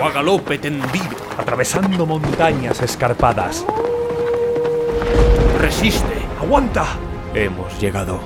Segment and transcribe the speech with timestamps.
[0.00, 1.16] O a galope tendido.
[1.36, 3.64] Atravesando montañas escarpadas.
[5.60, 6.22] Resiste.
[6.40, 6.86] ¡Aguanta!
[7.34, 8.20] Hemos llegado.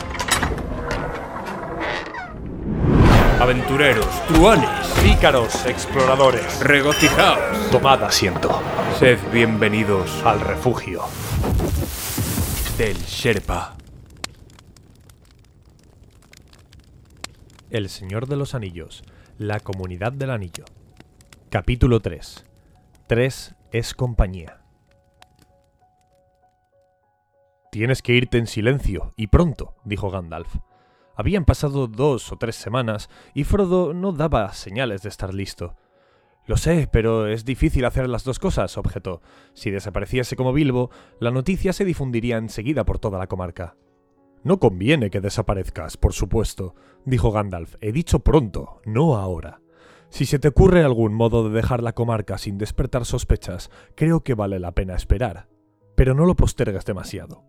[3.40, 4.68] Aventureros, truanes,
[5.02, 6.60] Pícaros, exploradores.
[6.60, 7.70] regocijaos.
[7.70, 8.62] Tomad asiento.
[8.98, 11.02] Sed bienvenidos Al refugio.
[12.78, 13.74] del Sherpa.
[17.70, 19.02] El Señor de los Anillos.
[19.38, 20.66] La Comunidad del Anillo.
[21.48, 22.44] Capítulo 3.
[23.06, 24.60] 3 es compañía.
[27.70, 30.56] Tienes que irte en silencio, y pronto, dijo Gandalf.
[31.16, 35.76] Habían pasado dos o tres semanas, y Frodo no daba señales de estar listo.
[36.46, 39.22] Lo sé, pero es difícil hacer las dos cosas, objetó.
[39.54, 43.76] Si desapareciese como Bilbo, la noticia se difundiría enseguida por toda la comarca.
[44.44, 47.76] No conviene que desaparezcas, por supuesto, dijo Gandalf.
[47.80, 49.60] He dicho pronto, no ahora.
[50.08, 54.34] Si se te ocurre algún modo de dejar la comarca sin despertar sospechas, creo que
[54.34, 55.48] vale la pena esperar.
[55.94, 57.44] Pero no lo postergues demasiado.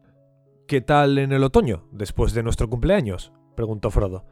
[0.68, 3.34] ¿Qué tal en el otoño, después de nuestro cumpleaños?
[3.56, 4.26] preguntó Frodo.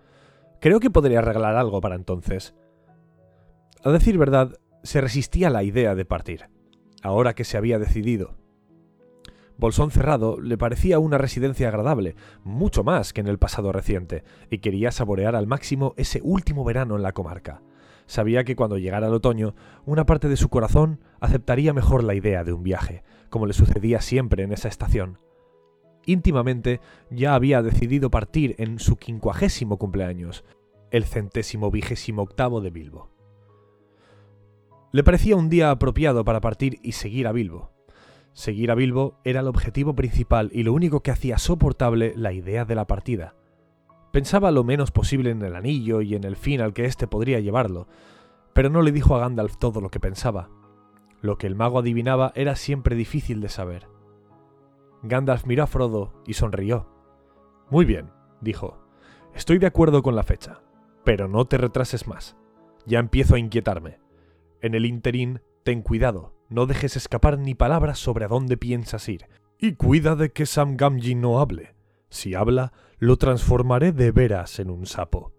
[0.62, 2.56] Creo que podría arreglar algo para entonces.
[3.84, 6.50] A decir verdad, se resistía a la idea de partir,
[7.02, 8.38] ahora que se había decidido.
[9.62, 14.58] Bolsón Cerrado le parecía una residencia agradable, mucho más que en el pasado reciente, y
[14.58, 17.62] quería saborear al máximo ese último verano en la comarca.
[18.08, 19.54] Sabía que cuando llegara el otoño,
[19.86, 24.02] una parte de su corazón aceptaría mejor la idea de un viaje, como le sucedía
[24.02, 25.20] siempre en esa estación.
[26.08, 30.44] Íntimamente ya había decidido partir en su quincuagésimo cumpleaños,
[30.90, 33.12] el centésimo vigésimo octavo de Bilbo.
[34.92, 37.70] Le parecía un día apropiado para partir y seguir a Bilbo.
[38.34, 42.66] Seguir a Bilbo era el objetivo principal y lo único que hacía soportable la idea
[42.66, 43.36] de la partida.
[44.12, 47.40] Pensaba lo menos posible en el anillo y en el fin al que éste podría
[47.40, 47.88] llevarlo,
[48.54, 50.50] pero no le dijo a Gandalf todo lo que pensaba.
[51.22, 53.88] Lo que el mago adivinaba era siempre difícil de saber.
[55.04, 56.88] Gandalf miró a Frodo y sonrió.
[57.70, 58.78] Muy bien, dijo.
[59.34, 60.62] Estoy de acuerdo con la fecha,
[61.04, 62.36] pero no te retrases más.
[62.86, 64.00] Ya empiezo a inquietarme.
[64.62, 69.28] En el interín, ten cuidado, no dejes escapar ni palabras sobre a dónde piensas ir,
[69.58, 71.76] y cuida de que Sam Gamgee no hable.
[72.10, 75.32] Si habla, lo transformaré de veras en un sapo.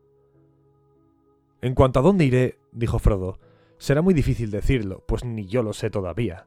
[1.61, 3.39] En cuanto a dónde iré, dijo Frodo,
[3.77, 6.47] será muy difícil decirlo, pues ni yo lo sé todavía.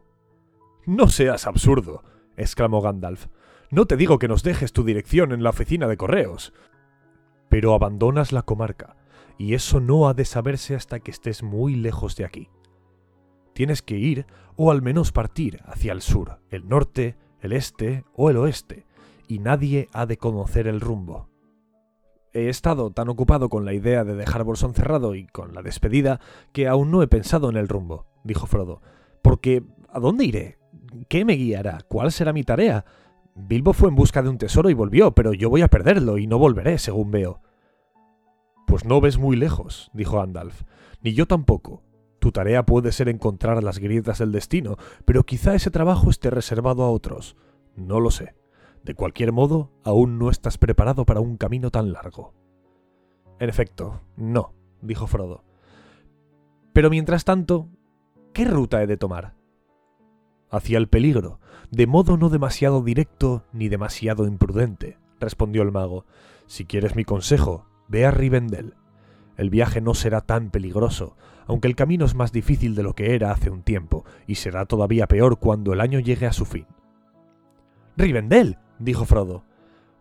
[0.88, 2.04] No seas absurdo,
[2.36, 3.28] exclamó Gandalf.
[3.70, 6.54] No te digo que nos dejes tu dirección en la oficina de correos.
[7.50, 8.98] Pero abandonas la comarca,
[9.38, 12.50] y eso no ha de saberse hasta que estés muy lejos de aquí.
[13.56, 14.26] Tienes que ir,
[14.58, 18.86] o al menos partir, hacia el sur, el norte, el este o el oeste,
[19.30, 21.30] y nadie ha de conocer el rumbo.
[22.34, 26.20] He estado tan ocupado con la idea de dejar Bolsón cerrado y con la despedida
[26.52, 28.82] que aún no he pensado en el rumbo, dijo Frodo.
[29.22, 30.58] Porque, ¿a dónde iré?
[31.08, 31.80] ¿Qué me guiará?
[31.88, 32.84] ¿Cuál será mi tarea?
[33.36, 36.28] Bilbo fue en busca de un tesoro y volvió, pero yo voy a perderlo y
[36.28, 37.40] no volveré, según veo.
[38.68, 40.64] Pues no ves muy lejos, dijo Andalf.
[41.02, 41.84] Ni yo tampoco.
[42.26, 46.82] Tu tarea puede ser encontrar las grietas del destino, pero quizá ese trabajo esté reservado
[46.82, 47.36] a otros.
[47.76, 48.34] No lo sé.
[48.84, 52.34] De cualquier modo, aún no estás preparado para un camino tan largo.
[53.38, 55.44] En efecto, no, dijo Frodo.
[56.74, 57.70] Pero mientras tanto,
[58.34, 59.36] ¿qué ruta he de tomar?
[60.50, 61.40] Hacia el peligro,
[61.70, 66.06] de modo no demasiado directo ni demasiado imprudente, respondió el mago.
[66.48, 68.74] Si quieres mi consejo, ve a Rivendell.
[69.38, 71.16] El viaje no será tan peligroso,
[71.48, 74.66] aunque el camino es más difícil de lo que era hace un tiempo, y será
[74.66, 76.66] todavía peor cuando el año llegue a su fin.
[77.98, 79.44] Rivendell, dijo Frodo.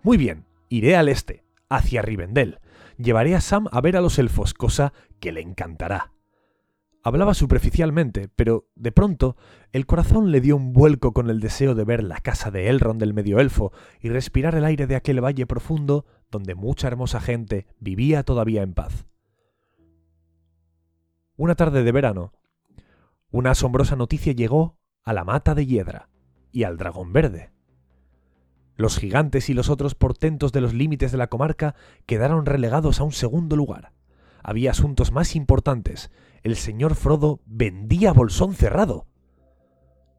[0.03, 2.59] Muy bien, iré al este, hacia Rivendell.
[2.97, 6.13] Llevaré a Sam a ver a los elfos, cosa que le encantará.
[7.03, 9.37] Hablaba superficialmente, pero de pronto
[9.73, 12.99] el corazón le dio un vuelco con el deseo de ver la casa de Elrond
[12.99, 17.67] del medio elfo y respirar el aire de aquel valle profundo donde mucha hermosa gente
[17.79, 19.07] vivía todavía en paz.
[21.37, 22.33] Una tarde de verano,
[23.33, 26.09] una asombrosa noticia llegó a la mata de hiedra
[26.53, 27.51] y al dragón verde.
[28.77, 31.75] Los gigantes y los otros portentos de los límites de la comarca
[32.07, 33.91] quedaron relegados a un segundo lugar.
[34.45, 36.13] Había asuntos más importantes.
[36.45, 39.09] El señor Frodo vendía Bolsón cerrado.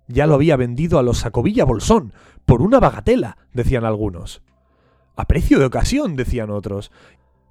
[0.09, 2.11] Ya lo había vendido a los Sacovilla Bolsón,
[2.45, 4.41] por una bagatela, decían algunos.
[5.15, 6.91] A precio de ocasión, decían otros.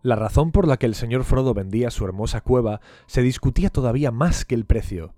[0.04, 4.10] La razón por la que el señor Frodo vendía su hermosa cueva se discutía todavía
[4.10, 5.14] más que el precio.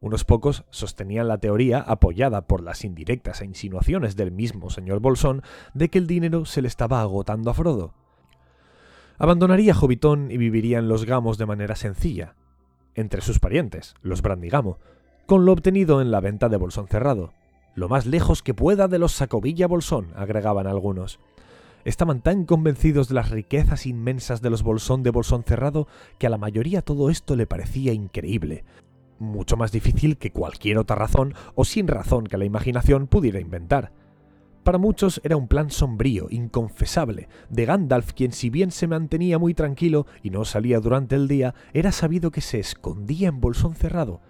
[0.00, 5.42] Unos pocos sostenían la teoría, apoyada por las indirectas e insinuaciones del mismo señor Bolsón,
[5.74, 7.94] de que el dinero se le estaba agotando a Frodo.
[9.16, 12.34] Abandonaría Jovitón y viviría en los Gamos de manera sencilla,
[12.96, 14.80] entre sus parientes, los Brandigamo,
[15.26, 17.32] con lo obtenido en la venta de Bolsón cerrado.
[17.76, 21.20] Lo más lejos que pueda de los Sacovilla Bolsón, agregaban algunos.
[21.86, 25.86] Estaban tan convencidos de las riquezas inmensas de los Bolsón de Bolsón cerrado
[26.18, 28.64] que a la mayoría todo esto le parecía increíble,
[29.20, 33.92] mucho más difícil que cualquier otra razón o sin razón que la imaginación pudiera inventar.
[34.64, 39.54] Para muchos era un plan sombrío, inconfesable, de Gandalf, quien si bien se mantenía muy
[39.54, 44.20] tranquilo y no salía durante el día, era sabido que se escondía en bolsón cerrado.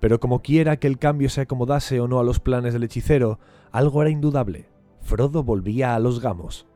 [0.00, 3.38] Pero como quiera que el cambio se acomodase o no a los planes del hechicero,
[3.70, 4.70] algo era indudable.
[5.02, 6.71] Frodo volvía a los gamos.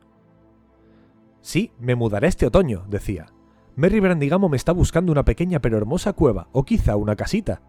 [1.46, 3.26] Sí, me mudaré este otoño, decía.
[3.76, 7.62] Merry Brandigamo me está buscando una pequeña pero hermosa cueva, o quizá una casita.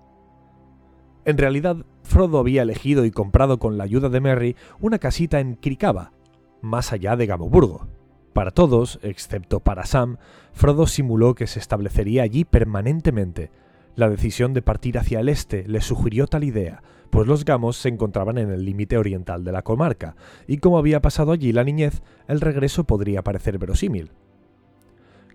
[1.26, 5.54] En realidad, Frodo había elegido y comprado con la ayuda de Merry una casita en
[5.54, 6.12] Krikaba,
[6.60, 7.88] más allá de Gamoburgo.
[8.34, 10.18] Para todos, excepto para Sam,
[10.54, 13.52] Frodo simuló que se establecería allí permanentemente.
[13.96, 17.89] La decisión de partir hacia el este le sugirió tal idea, pues los Gamos se
[17.89, 20.15] encontraban en el límite oriental de la comarca,
[20.48, 24.12] y como había pasado allí la niñez, el regreso podría parecer verosímil.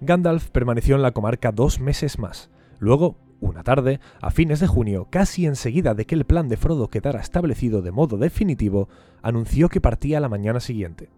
[0.00, 2.50] Gandalf permaneció en la comarca dos meses más.
[2.78, 6.88] Luego una tarde, a fines de junio, casi enseguida de que el plan de Frodo
[6.88, 8.88] quedara establecido de modo definitivo,
[9.20, 11.10] anunció que partía la mañana siguiente.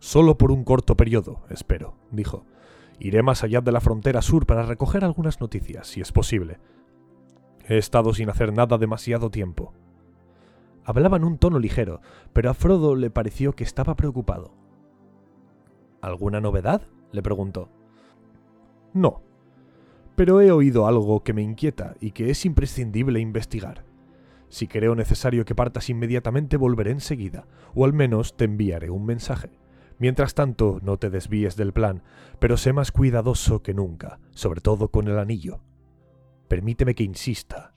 [0.00, 2.44] Solo por un corto periodo, espero, dijo.
[2.98, 6.58] Iré más allá de la frontera sur para recoger algunas noticias, si es posible.
[7.68, 9.72] He estado sin hacer nada demasiado tiempo.
[10.84, 12.00] Hablaba en un tono ligero,
[12.32, 14.52] pero a Frodo le pareció que estaba preocupado.
[16.00, 16.82] ¿Alguna novedad?
[17.10, 17.68] le preguntó.
[18.92, 19.22] No,
[20.14, 23.84] pero he oído algo que me inquieta y que es imprescindible investigar.
[24.48, 29.58] Si creo necesario que partas inmediatamente, volveré enseguida, o al menos te enviaré un mensaje.
[29.98, 32.02] Mientras tanto, no te desvíes del plan,
[32.38, 35.60] pero sé más cuidadoso que nunca, sobre todo con el anillo.
[36.48, 37.74] Permíteme que insista,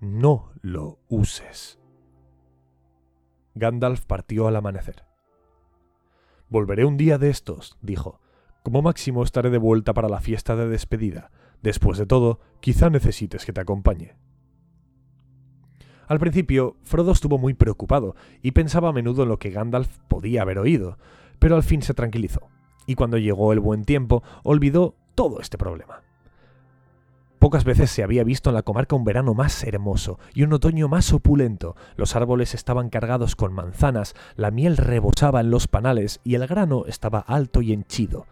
[0.00, 1.78] no lo uses.
[3.54, 5.04] Gandalf partió al amanecer.
[6.48, 8.20] Volveré un día de estos, dijo.
[8.62, 11.30] Como máximo estaré de vuelta para la fiesta de despedida,
[11.62, 14.16] Después de todo, quizá necesites que te acompañe.
[16.08, 20.42] Al principio, Frodo estuvo muy preocupado y pensaba a menudo en lo que Gandalf podía
[20.42, 20.98] haber oído,
[21.38, 22.48] pero al fin se tranquilizó,
[22.86, 26.02] y cuando llegó el buen tiempo, olvidó todo este problema.
[27.42, 30.86] Pocas veces se había visto en la comarca un verano más hermoso y un otoño
[30.86, 31.74] más opulento.
[31.96, 36.84] Los árboles estaban cargados con manzanas, la miel rebosaba en los panales y el grano
[36.86, 38.28] estaba alto y henchido.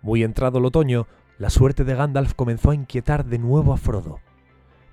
[0.00, 4.18] Muy entrado el otoño, la suerte de Gandalf comenzó a inquietar de nuevo a Frodo.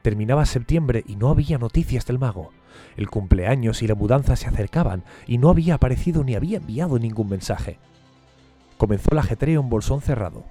[0.02, 2.50] Terminaba septiembre y no había noticias del mago.
[2.98, 7.30] El cumpleaños y la mudanza se acercaban y no había aparecido ni había enviado ningún
[7.30, 7.80] mensaje.
[8.78, 10.44] Comenzó el ajetreo en bolsón cerrado.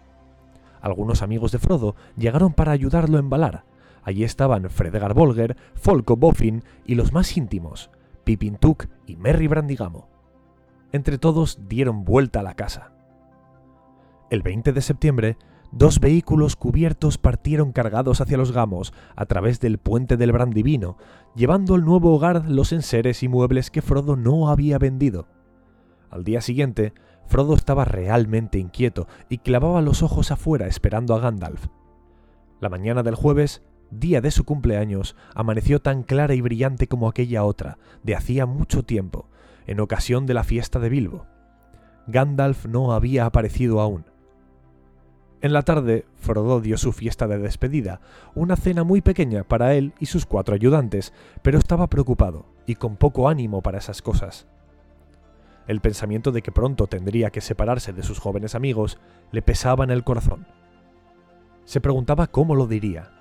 [0.80, 3.64] Algunos amigos de Frodo llegaron para ayudarlo a embalar.
[4.02, 7.90] Allí estaban Fredegar Bolger, Folco Boffin y los más íntimos,
[8.24, 10.08] Pippin Took y Merry Brandigamo.
[10.92, 12.92] Entre todos dieron vuelta a la casa.
[14.30, 15.36] El 20 de septiembre,
[15.72, 20.96] Dos vehículos cubiertos partieron cargados hacia los gamos a través del puente del Brandivino,
[21.36, 25.28] llevando al nuevo hogar los enseres y muebles que Frodo no había vendido.
[26.10, 26.92] Al día siguiente,
[27.30, 31.68] Frodo estaba realmente inquieto y clavaba los ojos afuera esperando a Gandalf.
[32.58, 37.44] La mañana del jueves, día de su cumpleaños, amaneció tan clara y brillante como aquella
[37.44, 39.28] otra, de hacía mucho tiempo,
[39.68, 41.26] en ocasión de la fiesta de Bilbo.
[42.08, 44.06] Gandalf no había aparecido aún.
[45.40, 48.00] En la tarde, Frodo dio su fiesta de despedida,
[48.34, 52.96] una cena muy pequeña para él y sus cuatro ayudantes, pero estaba preocupado y con
[52.96, 54.48] poco ánimo para esas cosas.
[55.70, 58.98] El pensamiento de que pronto tendría que separarse de sus jóvenes amigos
[59.30, 60.48] le pesaba en el corazón.
[61.64, 63.12] Se preguntaba cómo lo diría.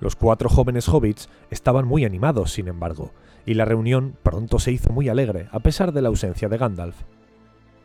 [0.00, 3.12] Los cuatro jóvenes hobbits estaban muy animados, sin embargo,
[3.46, 6.96] y la reunión pronto se hizo muy alegre, a pesar de la ausencia de Gandalf.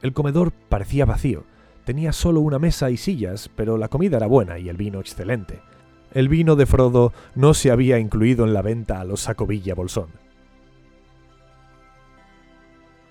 [0.01, 1.43] El comedor parecía vacío,
[1.85, 5.61] tenía solo una mesa y sillas, pero la comida era buena y el vino excelente.
[6.11, 10.23] El vino de Frodo no se había incluido en la venta a los Sacovilla Bolsón.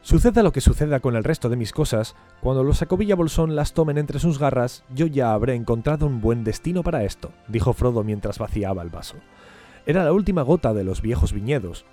[0.02, 3.72] Suceda lo que suceda con el resto de mis cosas, cuando los Sacovilla Bolsón las
[3.72, 8.02] tomen entre sus garras, yo ya habré encontrado un buen destino para esto, dijo Frodo
[8.02, 9.14] mientras vaciaba el vaso.
[9.86, 11.84] Era la última gota de los viejos viñedos.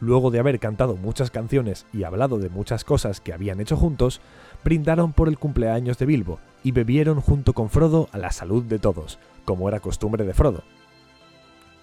[0.00, 4.20] Luego de haber cantado muchas canciones y hablado de muchas cosas que habían hecho juntos,
[4.64, 8.80] brindaron por el cumpleaños de Bilbo y bebieron junto con Frodo a la salud de
[8.80, 10.64] todos, como era costumbre de Frodo.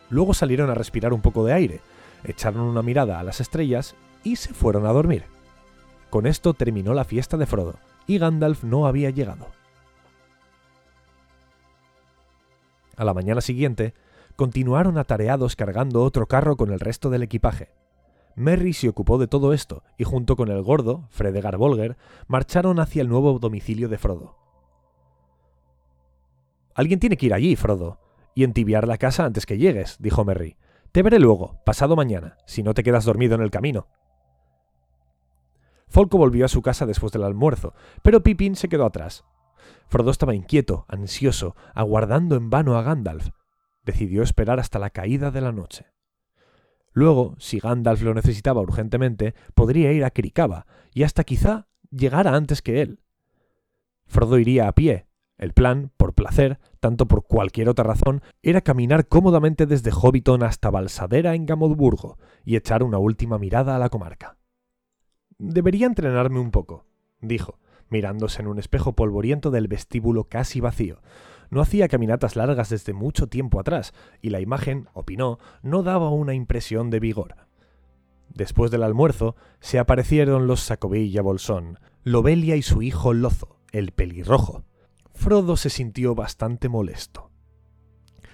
[0.10, 1.80] Luego salieron a respirar un poco de aire,
[2.26, 5.33] echaron una mirada a las estrellas y se fueron a dormir.
[6.14, 9.48] Con esto terminó la fiesta de Frodo, y Gandalf no había llegado.
[12.96, 13.96] A la mañana siguiente,
[14.36, 17.70] continuaron atareados cargando otro carro con el resto del equipaje.
[18.36, 23.02] Merry se ocupó de todo esto, y junto con el gordo, Fredegar Bolger, marcharon hacia
[23.02, 24.36] el nuevo domicilio de Frodo.
[26.76, 27.98] Alguien tiene que ir allí, Frodo,
[28.36, 30.58] y entibiar la casa antes que llegues, dijo Merry.
[30.92, 33.88] Te veré luego, pasado mañana, si no te quedas dormido en el camino.
[35.94, 39.26] Folco volvió a su casa después del almuerzo, pero Pippin se quedó atrás.
[39.90, 43.30] Frodo estaba inquieto, ansioso, aguardando en vano a Gandalf.
[43.84, 45.86] Decidió esperar hasta la caída de la noche.
[46.94, 52.64] Luego, si Gandalf lo necesitaba urgentemente, podría ir a Kirikaba, y hasta quizá llegara antes
[52.64, 53.04] que él.
[54.08, 55.06] Frodo iría a pie.
[55.38, 60.72] El plan, por placer, tanto por cualquier otra razón, era caminar cómodamente desde Hobbiton hasta
[60.72, 64.38] Balsadera en Gamodburgo y echar una última mirada a la comarca.
[65.46, 66.86] Debería entrenarme un poco,
[67.20, 67.60] dijo,
[67.90, 71.02] mirándose en un espejo polvoriento del vestíbulo casi vacío.
[71.50, 76.34] No hacía caminatas largas desde mucho tiempo atrás, y la imagen, opinó, no daba una
[76.34, 77.36] impresión de vigor.
[78.30, 84.64] Después del almuerzo, se aparecieron los Sacovilla Bolsón, Lobelia y su hijo Lozo, el pelirrojo.
[85.14, 87.32] Frodo se sintió bastante molesto.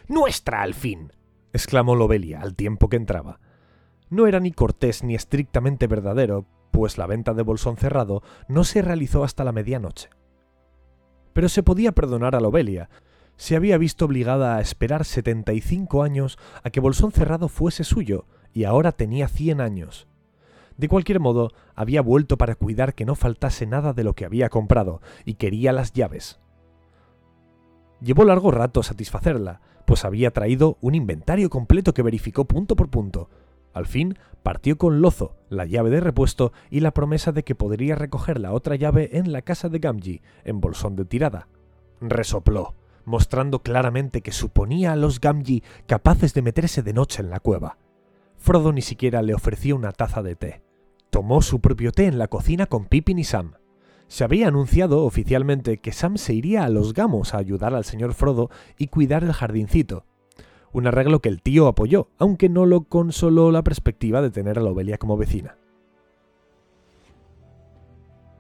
[0.08, 1.12] ¡Nuestra, al fin!
[1.54, 3.40] exclamó Lobelia al tiempo que entraba.
[4.12, 6.46] No era ni cortés ni estrictamente verdadero,
[6.80, 10.10] pues la venta de Bolsón cerrado no se realizó hasta la medianoche.
[11.34, 12.90] Pero se podía perdonar a Lobelia.
[13.36, 18.64] Se había visto obligada a esperar 75 años a que Bolsón cerrado fuese suyo, y
[18.64, 20.08] ahora tenía 100 años.
[20.78, 24.48] De cualquier modo, había vuelto para cuidar que no faltase nada de lo que había
[24.48, 26.40] comprado, y quería las llaves.
[28.00, 33.30] Llevó largo rato satisfacerla, pues había traído un inventario completo que verificó punto por punto,
[33.80, 37.96] al fin partió con Lozo, la llave de repuesto y la promesa de que podría
[37.96, 41.48] recoger la otra llave en la casa de Gamji, en bolsón de tirada.
[42.00, 47.40] Resopló, mostrando claramente que suponía a los Gamji capaces de meterse de noche en la
[47.40, 47.78] cueva.
[48.38, 50.62] Frodo ni siquiera le ofreció una taza de té.
[51.10, 53.54] Tomó su propio té en la cocina con Pippin y Sam.
[54.08, 58.14] Se había anunciado oficialmente que Sam se iría a los gamos a ayudar al señor
[58.14, 60.06] Frodo y cuidar el jardincito,
[60.72, 64.62] un arreglo que el tío apoyó, aunque no lo consoló la perspectiva de tener a
[64.62, 65.58] Lobelia como vecina.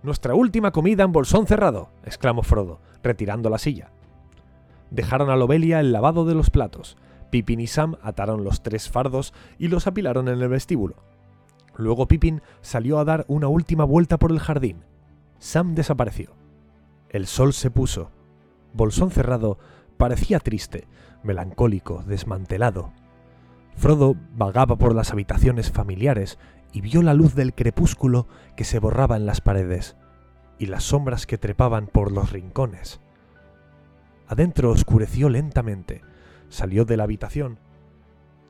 [0.01, 3.91] Nuestra última comida en bolsón cerrado, exclamó Frodo, retirando la silla.
[4.91, 6.97] Dejaron a Lobelia el lavado de los platos.
[7.31, 10.95] Pippin y Sam ataron los tres fardos y los apilaron en el vestíbulo.
[11.75, 14.83] Luego Pippin salió a dar una última vuelta por el jardín.
[15.37, 16.31] Sam desapareció.
[17.09, 18.11] El sol se puso.
[18.73, 19.57] Bolsón cerrado
[19.97, 20.87] parecía triste,
[21.23, 22.91] melancólico, desmantelado.
[23.75, 26.37] Frodo vagaba por las habitaciones familiares
[26.71, 29.95] y vio la luz del crepúsculo que se borraba en las paredes
[30.57, 32.99] y las sombras que trepaban por los rincones.
[34.27, 36.01] Adentro oscureció lentamente,
[36.49, 37.57] salió de la habitación,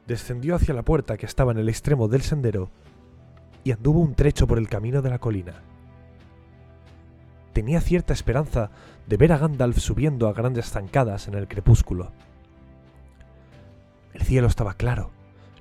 [0.07, 2.71] descendió hacia la puerta que estaba en el extremo del sendero
[3.63, 5.61] y anduvo un trecho por el camino de la colina.
[7.53, 8.71] Tenía cierta esperanza
[9.07, 12.11] de ver a Gandalf subiendo a grandes zancadas en el crepúsculo.
[14.19, 15.11] El cielo estaba claro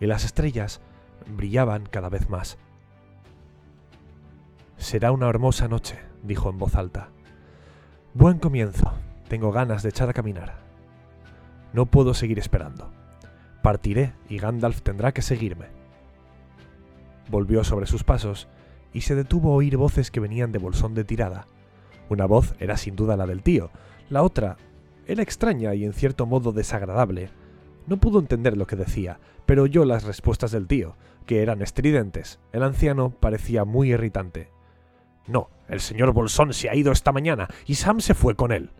[0.00, 0.80] y las estrellas
[1.26, 2.58] brillaban cada vez más.
[4.76, 7.08] Será una hermosa noche, dijo en voz alta.
[8.14, 8.92] Buen comienzo.
[9.28, 10.56] Tengo ganas de echar a caminar.
[11.72, 12.90] No puedo seguir esperando.
[13.62, 15.66] Partiré y Gandalf tendrá que seguirme.
[17.30, 18.48] Volvió sobre sus pasos
[18.92, 21.46] y se detuvo a oír voces que venían de bolsón de tirada.
[22.08, 23.70] Una voz era sin duda la del tío,
[24.10, 24.56] la otra
[25.06, 27.30] era extraña y en cierto modo desagradable,
[27.88, 32.38] no pudo entender lo que decía, pero oyó las respuestas del tío, que eran estridentes.
[32.52, 34.50] El anciano parecía muy irritante.
[35.26, 38.70] No, el señor Bolsón se ha ido esta mañana y Sam se fue con él.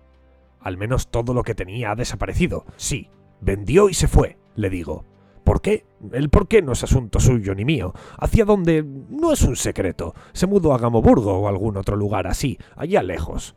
[0.61, 2.65] Al menos todo lo que tenía ha desaparecido.
[2.77, 3.11] Sí,
[3.41, 5.05] vendió y se fue, le digo.
[5.45, 5.87] ¿Por qué?
[6.13, 7.95] El por qué no es asunto suyo ni mío.
[8.19, 10.15] Hacia dónde no es un secreto.
[10.33, 13.57] Se mudó a Gamoburgo o algún otro lugar así, allá lejos.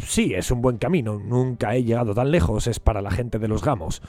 [0.00, 1.18] Sí, es un buen camino.
[1.18, 2.66] Nunca he llegado tan lejos.
[2.66, 4.02] Es para la gente de los gamos.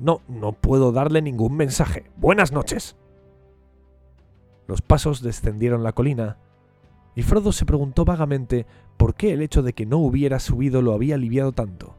[0.00, 2.10] No, no puedo darle ningún mensaje.
[2.16, 2.96] Buenas noches.
[4.66, 6.38] Los pasos descendieron la colina,
[7.14, 10.92] y Frodo se preguntó vagamente por qué el hecho de que no hubiera subido lo
[10.92, 11.94] había aliviado tanto.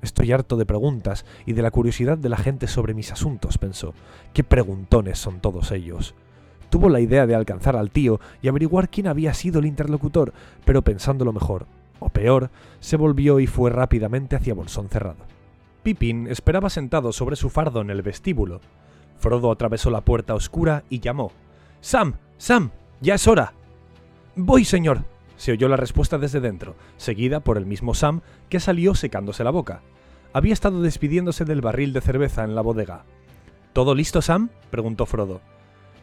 [0.00, 3.94] Estoy harto de preguntas y de la curiosidad de la gente sobre mis asuntos, pensó.
[4.32, 6.14] Qué preguntones son todos ellos.
[6.70, 10.32] Tuvo la idea de alcanzar al tío y averiguar quién había sido el interlocutor,
[10.64, 11.66] pero pensándolo mejor,
[12.00, 12.50] o peor,
[12.80, 15.24] se volvió y fue rápidamente hacia Bolsón cerrado.
[15.82, 18.60] Pippin esperaba sentado sobre su fardo en el vestíbulo.
[19.18, 21.32] Frodo atravesó la puerta oscura y llamó.
[21.80, 23.52] Sam, Sam, ya es hora.
[24.36, 25.04] Voy, señor,
[25.36, 29.50] se oyó la respuesta desde dentro, seguida por el mismo Sam, que salió secándose la
[29.50, 29.82] boca.
[30.32, 33.04] Había estado despidiéndose del barril de cerveza en la bodega.
[33.72, 34.50] ¿Todo listo, Sam?
[34.70, 35.40] preguntó Frodo.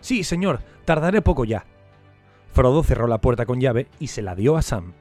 [0.01, 1.65] Sí, señor, tardaré poco ya.
[2.53, 4.93] Frodo cerró la puerta con llave y se la dio a Sam.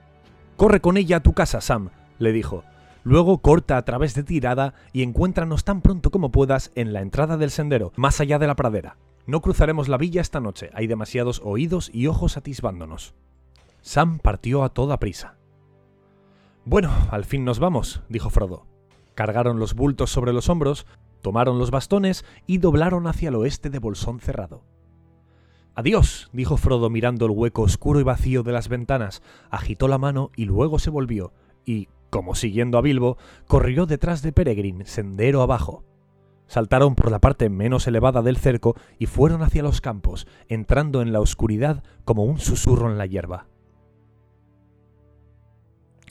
[0.56, 2.64] Corre con ella a tu casa, Sam, le dijo.
[3.02, 7.36] Luego corta a través de tirada y encuéntranos tan pronto como puedas en la entrada
[7.36, 8.96] del sendero, más allá de la pradera.
[9.26, 13.14] No cruzaremos la villa esta noche, hay demasiados oídos y ojos atisbándonos.
[13.82, 15.36] Sam partió a toda prisa.
[16.64, 18.66] Bueno, al fin nos vamos, dijo Frodo.
[19.14, 20.86] Cargaron los bultos sobre los hombros,
[21.20, 24.62] tomaron los bastones y doblaron hacia el oeste de Bolsón cerrado.
[25.76, 30.30] Adiós, dijo Frodo mirando el hueco oscuro y vacío de las ventanas, agitó la mano
[30.36, 31.32] y luego se volvió,
[31.64, 35.82] y, como siguiendo a Bilbo, corrió detrás de Peregrin, sendero abajo.
[36.46, 41.12] Saltaron por la parte menos elevada del cerco y fueron hacia los campos, entrando en
[41.12, 43.48] la oscuridad como un susurro en la hierba.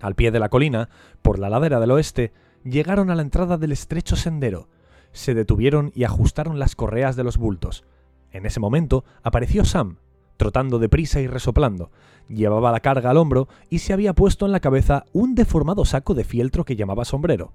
[0.01, 0.89] Al pie de la colina,
[1.22, 2.34] por la ladera del oeste,
[2.65, 4.67] llegaron a la entrada del estrecho sendero,
[5.13, 7.86] se detuvieron y ajustaron las correas de los bultos,
[8.34, 10.00] en ese momento apareció Sam,
[10.38, 11.91] trotando deprisa y resoplando.
[12.28, 16.13] Llevaba la carga al hombro y se había puesto en la cabeza un deformado saco
[16.13, 17.54] de fieltro que llamaba sombrero.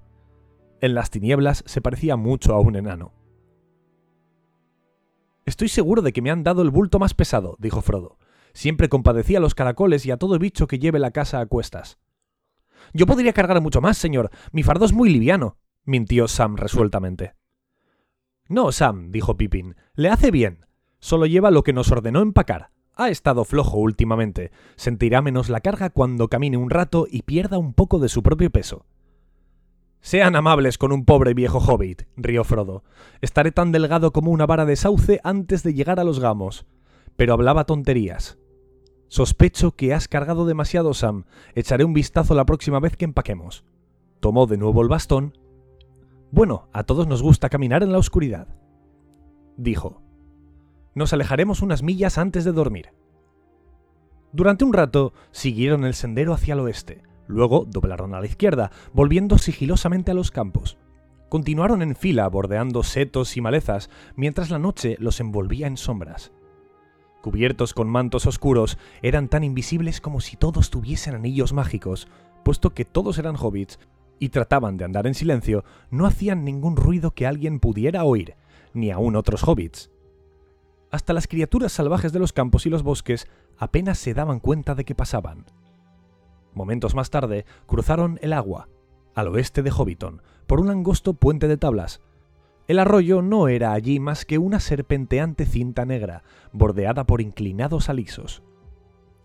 [0.81, 3.13] En las tinieblas se parecía mucho a un enano.
[5.45, 8.17] Estoy seguro de que me han dado el bulto más pesado, dijo Frodo.
[8.53, 11.99] Siempre compadecía a los caracoles y a todo bicho que lleve la casa a cuestas.
[12.93, 14.31] Yo podría cargar mucho más, señor.
[14.51, 17.33] Mi fardo es muy liviano, mintió Sam resueltamente.
[18.47, 20.65] No, Sam, dijo Pippin, le hace bien.
[20.99, 22.71] Solo lleva lo que nos ordenó empacar.
[22.95, 24.51] Ha estado flojo últimamente.
[24.75, 28.49] Sentirá menos la carga cuando camine un rato y pierda un poco de su propio
[28.49, 28.85] peso.
[30.01, 32.83] Sean amables con un pobre viejo hobbit, rió Frodo.
[33.21, 36.65] Estaré tan delgado como una vara de sauce antes de llegar a los gamos.
[37.15, 38.37] Pero hablaba tonterías.
[39.07, 41.25] Sospecho que has cargado demasiado, Sam.
[41.55, 43.63] Echaré un vistazo la próxima vez que empaquemos.
[44.19, 45.37] Tomó de nuevo el bastón.
[46.31, 48.47] Bueno, a todos nos gusta caminar en la oscuridad.
[49.57, 50.01] Dijo.
[50.95, 52.91] Nos alejaremos unas millas antes de dormir.
[54.31, 59.37] Durante un rato siguieron el sendero hacia el oeste, luego doblaron a la izquierda, volviendo
[59.37, 60.77] sigilosamente a los campos.
[61.29, 66.31] Continuaron en fila, bordeando setos y malezas, mientras la noche los envolvía en sombras.
[67.21, 72.07] Cubiertos con mantos oscuros, eran tan invisibles como si todos tuviesen anillos mágicos,
[72.43, 73.79] puesto que todos eran hobbits
[74.19, 78.35] y trataban de andar en silencio, no hacían ningún ruido que alguien pudiera oír,
[78.73, 79.91] ni aun otros hobbits.
[80.91, 84.85] Hasta las criaturas salvajes de los campos y los bosques apenas se daban cuenta de
[84.85, 85.45] que pasaban.
[86.53, 88.69] Momentos más tarde cruzaron el agua,
[89.13, 92.01] al oeste de Hobbiton, por un angosto puente de tablas.
[92.67, 98.41] El arroyo no era allí más que una serpenteante cinta negra, bordeada por inclinados alisos.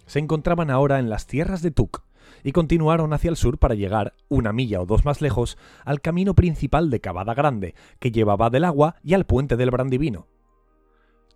[0.07, 2.03] Se encontraban ahora en las tierras de Tuk,
[2.43, 6.35] y continuaron hacia el sur para llegar, una milla o dos más lejos, al camino
[6.35, 10.27] principal de Cavada Grande, que llevaba del agua y al puente del Brandivino.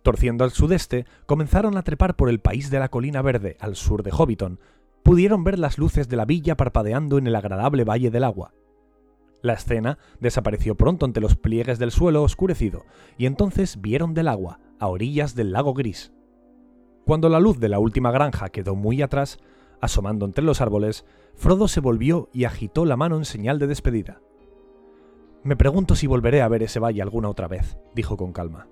[0.01, 4.03] Torciendo al sudeste, comenzaron a trepar por el país de la colina verde, al sur
[4.03, 4.59] de Hobbiton.
[5.03, 8.53] Pudieron ver las luces de la villa parpadeando en el agradable valle del agua.
[9.41, 12.85] La escena desapareció pronto ante los pliegues del suelo oscurecido,
[13.17, 16.11] y entonces vieron del agua, a orillas del lago gris.
[17.05, 19.39] Cuando la luz de la última granja quedó muy atrás,
[19.81, 24.21] asomando entre los árboles, Frodo se volvió y agitó la mano en señal de despedida.
[25.43, 28.67] Me pregunto si volveré a ver ese valle alguna otra vez, dijo con calma.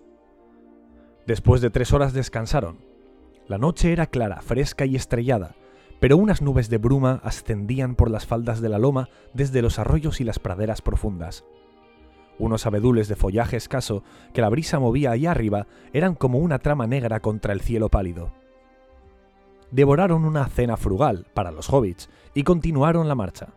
[1.28, 2.78] Después de tres horas descansaron.
[3.48, 5.56] La noche era clara, fresca y estrellada,
[6.00, 10.22] pero unas nubes de bruma ascendían por las faldas de la loma desde los arroyos
[10.22, 11.44] y las praderas profundas.
[12.40, 16.88] Unos abedules de follaje escaso que la brisa movía allá arriba eran como una trama
[16.88, 18.32] negra contra el cielo pálido.
[19.72, 23.48] Devoraron una cena frugal para los hobbits y continuaron la marcha.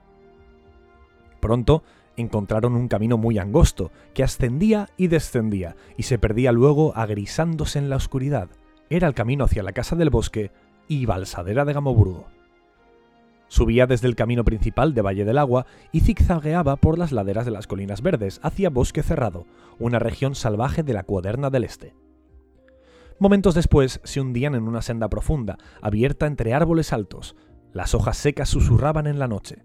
[1.39, 1.85] Pronto
[2.21, 7.91] encontraron un camino muy angosto, que ascendía y descendía, y se perdía luego agrisándose en
[7.91, 8.49] la oscuridad.
[8.89, 10.53] Era el camino hacia la casa del bosque
[10.89, 12.27] y Balsadera de Gamoburgo.
[13.49, 17.51] Subía desde el camino principal de Valle del Agua y zigzagueaba por las laderas de
[17.51, 19.45] las Colinas Verdes hacia Bosque Cerrado,
[19.81, 21.95] una región salvaje de la Cuaderna del Este.
[23.19, 27.37] Momentos después se hundían en una senda profunda, abierta entre árboles altos.
[27.73, 29.65] Las hojas secas susurraban en la noche.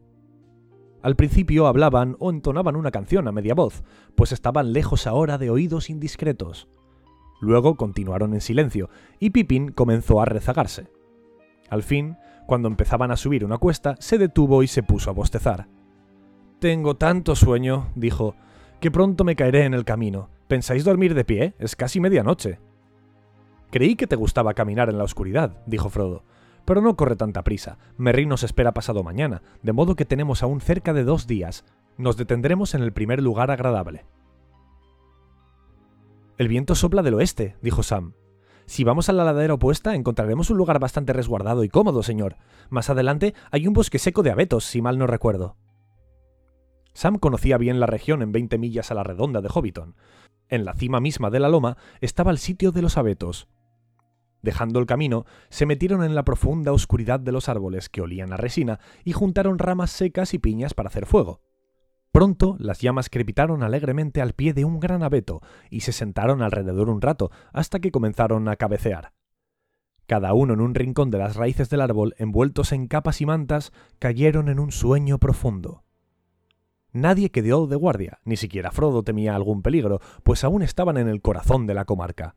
[1.05, 3.83] Al principio hablaban o entonaban una canción a media voz,
[4.15, 6.67] pues estaban lejos ahora de oídos indiscretos.
[7.39, 8.89] Luego continuaron en silencio,
[9.19, 10.87] y Pipín comenzó a rezagarse.
[11.69, 15.67] Al fin, cuando empezaban a subir una cuesta, se detuvo y se puso a bostezar.
[16.57, 18.35] Tengo tanto sueño, dijo,
[18.79, 20.31] que pronto me caeré en el camino.
[20.47, 21.53] ¿Pensáis dormir de pie?
[21.59, 22.57] Es casi medianoche.
[23.69, 26.23] Creí que te gustaba caminar en la oscuridad, dijo Frodo.
[26.65, 27.77] Pero no corre tanta prisa.
[27.97, 31.63] Merry nos espera pasado mañana, de modo que tenemos aún cerca de dos días.
[31.97, 34.05] Nos detendremos en el primer lugar agradable.
[36.37, 38.13] El viento sopla del oeste, dijo Sam.
[38.65, 42.37] Si vamos a la ladera opuesta, encontraremos un lugar bastante resguardado y cómodo, señor.
[42.69, 45.55] Más adelante hay un bosque seco de abetos, si mal no recuerdo.
[46.93, 49.95] Sam conocía bien la región en 20 millas a la redonda de Hobbiton.
[50.49, 53.47] En la cima misma de la loma estaba el sitio de los abetos.
[54.45, 58.37] Dejando el camino, se metieron en la profunda oscuridad de los árboles que olían a
[58.37, 61.41] resina y juntaron ramas secas y piñas para hacer fuego.
[62.11, 66.91] Pronto las llamas crepitaron alegremente al pie de un gran abeto y se sentaron alrededor
[66.91, 69.13] un rato hasta que comenzaron a cabecear.
[70.05, 73.73] Cada uno en un rincón de las raíces del árbol, envueltos en capas y mantas,
[73.97, 75.85] cayeron en un sueño profundo.
[76.91, 81.23] Nadie quedó de guardia, ni siquiera Frodo temía algún peligro, pues aún estaban en el
[81.23, 82.35] corazón de la comarca.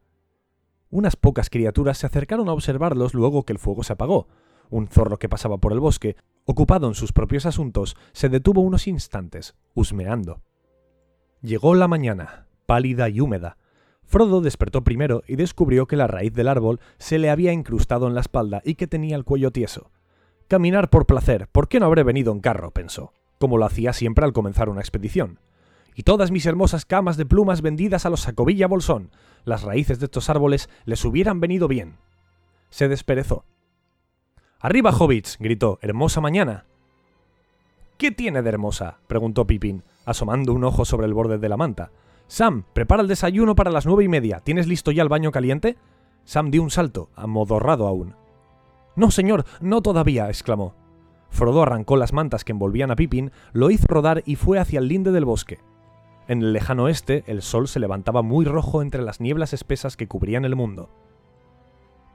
[0.91, 4.29] Unas pocas criaturas se acercaron a observarlos luego que el fuego se apagó,
[4.71, 8.87] un zorro que pasaba por el bosque, ocupado en sus propios asuntos, se detuvo unos
[8.87, 10.41] instantes, husmeando.
[11.43, 13.59] Llegó la mañana, pálida y húmeda.
[14.05, 18.15] Frodo despertó primero y descubrió que la raíz del árbol se le había incrustado en
[18.15, 19.91] la espalda y que tenía el cuello tieso.
[20.49, 22.71] Caminar por placer, ¿por qué no habré venido en carro?
[22.71, 25.39] pensó, como lo hacía siempre al comenzar una expedición.
[25.95, 29.11] Y todas mis hermosas camas de plumas vendidas a los Sacovilla Bolsón,
[29.45, 31.97] las raíces de estos árboles les hubieran venido bien.
[32.71, 33.45] Se desperezó,
[34.61, 35.37] ¡Arriba, hobbits!
[35.39, 35.79] gritó.
[35.83, 36.65] ¡Hermosa mañana!
[37.97, 38.99] ¿Qué tiene de hermosa?
[39.07, 41.93] preguntó Pippin, asomando un ojo sobre el borde de la manta.
[42.27, 44.41] Sam, prepara el desayuno para las nueve y media.
[44.41, 45.77] ¿Tienes listo ya el baño caliente?
[46.25, 48.17] Sam dio un salto, amodorrado aún.
[48.97, 50.75] No, señor, no todavía, exclamó.
[51.31, 54.89] Frodo arrancó las mantas que envolvían a Pippin, lo hizo rodar y fue hacia el
[54.89, 55.61] linde del bosque.
[56.29, 60.07] En el lejano oeste, el sol se levantaba muy rojo entre las nieblas espesas que
[60.07, 60.91] cubrían el mundo.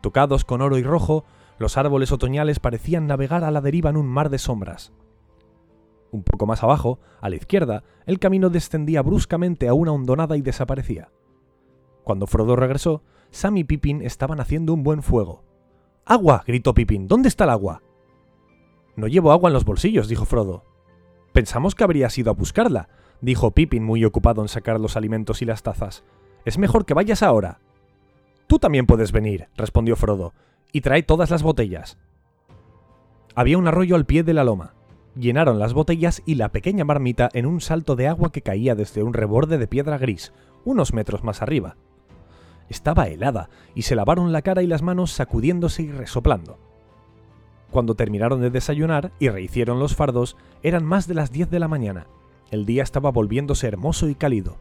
[0.01, 1.25] Tocados con oro y rojo,
[1.57, 4.93] los árboles otoñales parecían navegar a la deriva en un mar de sombras.
[6.11, 10.41] Un poco más abajo, a la izquierda, el camino descendía bruscamente a una hondonada y
[10.41, 11.09] desaparecía.
[12.03, 15.43] Cuando Frodo regresó, Sam y Pippin estaban haciendo un buen fuego.
[16.05, 16.43] ¡Agua!
[16.45, 17.07] gritó Pippin.
[17.07, 17.81] ¿Dónde está el agua?
[18.95, 20.65] No llevo agua en los bolsillos, dijo Frodo.
[21.31, 22.89] Pensamos que habrías ido a buscarla,
[23.21, 26.03] dijo Pippin muy ocupado en sacar los alimentos y las tazas.
[26.45, 27.59] Es mejor que vayas ahora.
[28.47, 30.33] Tú también puedes venir, respondió Frodo,
[30.71, 31.97] y trae todas las botellas.
[33.35, 34.73] Había un arroyo al pie de la loma.
[35.15, 39.03] Llenaron las botellas y la pequeña marmita en un salto de agua que caía desde
[39.03, 40.33] un reborde de piedra gris,
[40.65, 41.77] unos metros más arriba.
[42.69, 46.57] Estaba helada y se lavaron la cara y las manos sacudiéndose y resoplando.
[47.71, 51.67] Cuando terminaron de desayunar y rehicieron los fardos, eran más de las 10 de la
[51.67, 52.07] mañana.
[52.53, 54.57] El día estaba volviéndose hermoso y cálido.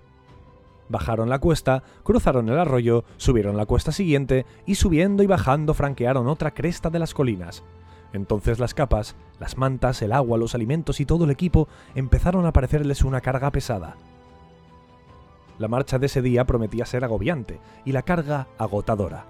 [0.89, 6.27] Bajaron la cuesta, cruzaron el arroyo, subieron la cuesta siguiente y subiendo y bajando franquearon
[6.27, 7.63] otra cresta de las colinas.
[8.15, 12.53] Entonces las capas, las mantas, el agua, los alimentos y todo el equipo empezaron a
[12.55, 13.99] parecerles una carga pesada.
[15.59, 19.27] La marcha de ese día prometía ser agobiante y la carga agotadora.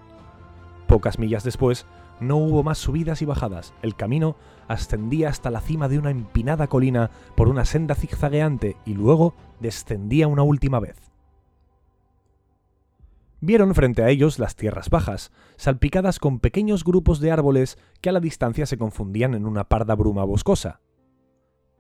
[0.86, 1.84] Pocas millas después,
[2.20, 3.74] no hubo más subidas y bajadas.
[3.82, 4.36] El camino
[4.68, 10.28] ascendía hasta la cima de una empinada colina por una senda zigzagueante y luego descendía
[10.28, 11.12] una última vez
[13.42, 18.12] vieron frente a ellos las tierras bajas, salpicadas con pequeños grupos de árboles que a
[18.12, 20.80] la distancia se confundían en una parda bruma boscosa.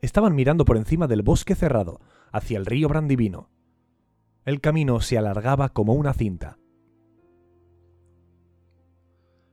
[0.02, 2.00] Estaban mirando por encima del bosque cerrado,
[2.32, 3.48] hacia el río Brandivino.
[4.44, 6.58] El camino se alargaba como una cinta.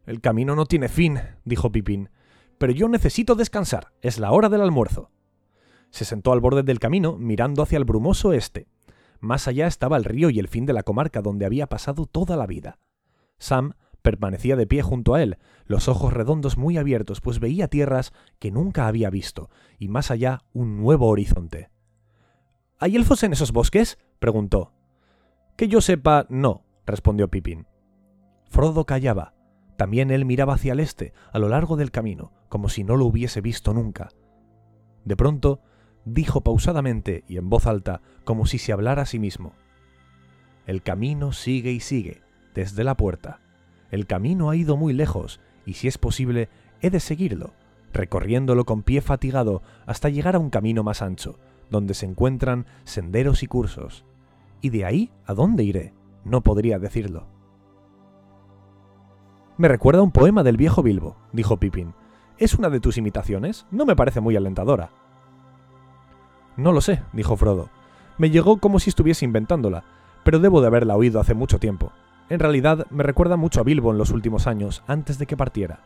[0.09, 2.09] El camino no tiene fin, dijo Pipín,
[2.57, 5.11] pero yo necesito descansar, es la hora del almuerzo.
[5.91, 8.65] Se sentó al borde del camino, mirando hacia el brumoso este,
[9.19, 12.37] más allá estaba el río y el fin de la comarca donde había pasado toda
[12.37, 12.79] la vida.
[13.37, 18.11] Sam permanecía de pie junto a él, los ojos redondos muy abiertos, pues veía tierras
[18.39, 21.69] que nunca había visto, y más allá un nuevo horizonte.
[22.79, 23.99] ¿Hay elfos en esos bosques?
[24.17, 24.73] preguntó.
[25.55, 27.67] Que yo sepa, no, respondió Pippin.
[28.47, 29.35] Frodo callaba.
[29.79, 33.05] También él miraba hacia el este, a lo largo del camino, como si no lo
[33.05, 34.09] hubiese visto nunca.
[35.05, 35.61] De pronto,
[36.03, 39.53] dijo pausadamente y en voz alta, como si se hablara a sí mismo.
[40.67, 42.21] El camino sigue y sigue,
[42.53, 43.39] desde la puerta.
[43.89, 46.49] El camino ha ido muy lejos, y si es posible,
[46.81, 47.53] he de seguirlo,
[47.93, 51.39] recorriéndolo con pie fatigado hasta llegar a un camino más ancho,
[51.69, 54.03] donde se encuentran senderos y cursos.
[54.59, 55.93] ¿Y de ahí a dónde iré?
[56.25, 57.38] No podría decirlo.
[59.59, 61.93] Me recuerda un poema del viejo Bilbo, dijo Pippin.
[62.37, 63.65] ¿Es una de tus imitaciones?
[63.71, 64.91] No me parece muy alentadora.
[66.55, 67.69] No lo sé, dijo Frodo.
[68.17, 69.83] Me llegó como si estuviese inventándola,
[70.23, 71.91] pero debo de haberla oído hace mucho tiempo.
[72.29, 75.81] En realidad me recuerda mucho a Bilbo en los últimos años, antes de que partiera.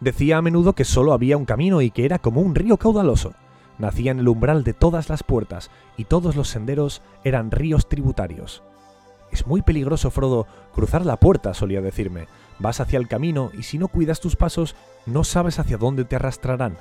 [0.00, 3.34] Decía a menudo que solo había un camino y que era como un río caudaloso.
[3.76, 8.62] Nacía en el umbral de todas las puertas y todos los senderos eran ríos tributarios.
[9.30, 12.26] Es muy peligroso, Frodo, cruzar la puerta, solía decirme.
[12.62, 16.14] Vas hacia el camino y si no cuidas tus pasos, no sabes hacia dónde te
[16.14, 16.78] arrastrarán.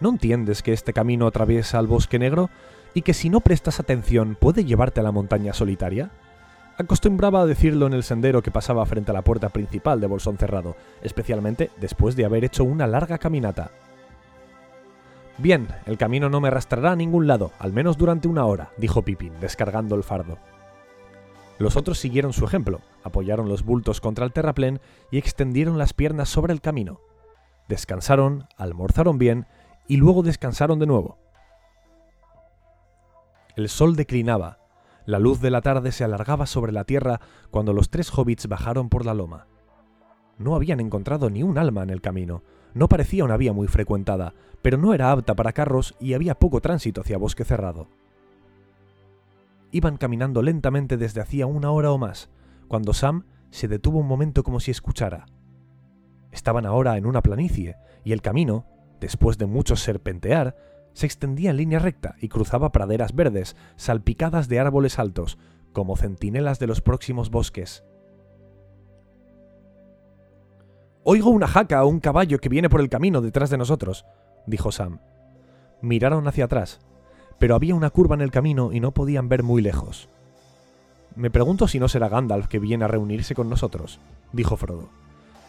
[0.00, 2.50] ¿No entiendes que este camino atraviesa el bosque negro
[2.92, 6.10] y que si no prestas atención puede llevarte a la montaña solitaria?
[6.76, 10.38] Acostumbraba a decirlo en el sendero que pasaba frente a la puerta principal de Bolsón
[10.38, 13.70] Cerrado, especialmente después de haber hecho una larga caminata.
[15.38, 19.02] Bien, el camino no me arrastrará a ningún lado, al menos durante una hora, dijo
[19.02, 20.38] Pippin, descargando el fardo.
[21.62, 24.80] Los otros siguieron su ejemplo, apoyaron los bultos contra el terraplén
[25.12, 26.98] y extendieron las piernas sobre el camino.
[27.68, 29.46] Descansaron, almorzaron bien
[29.86, 31.18] y luego descansaron de nuevo.
[33.54, 34.58] El sol declinaba,
[35.06, 37.20] la luz de la tarde se alargaba sobre la tierra
[37.52, 39.46] cuando los tres hobbits bajaron por la loma.
[40.38, 42.42] No habían encontrado ni un alma en el camino,
[42.74, 46.60] no parecía una vía muy frecuentada, pero no era apta para carros y había poco
[46.60, 47.86] tránsito hacia bosque cerrado.
[49.72, 52.30] Iban caminando lentamente desde hacía una hora o más,
[52.68, 55.26] cuando Sam se detuvo un momento como si escuchara.
[56.30, 58.66] Estaban ahora en una planicie, y el camino,
[59.00, 60.56] después de mucho serpentear,
[60.92, 65.38] se extendía en línea recta y cruzaba praderas verdes, salpicadas de árboles altos,
[65.72, 67.82] como centinelas de los próximos bosques.
[71.02, 74.04] Oigo una jaca o un caballo que viene por el camino detrás de nosotros,
[74.46, 75.00] dijo Sam.
[75.80, 76.80] Miraron hacia atrás,
[77.42, 80.08] pero había una curva en el camino y no podían ver muy lejos.
[81.16, 83.98] Me pregunto si no será Gandalf que viene a reunirse con nosotros,
[84.32, 84.88] dijo Frodo.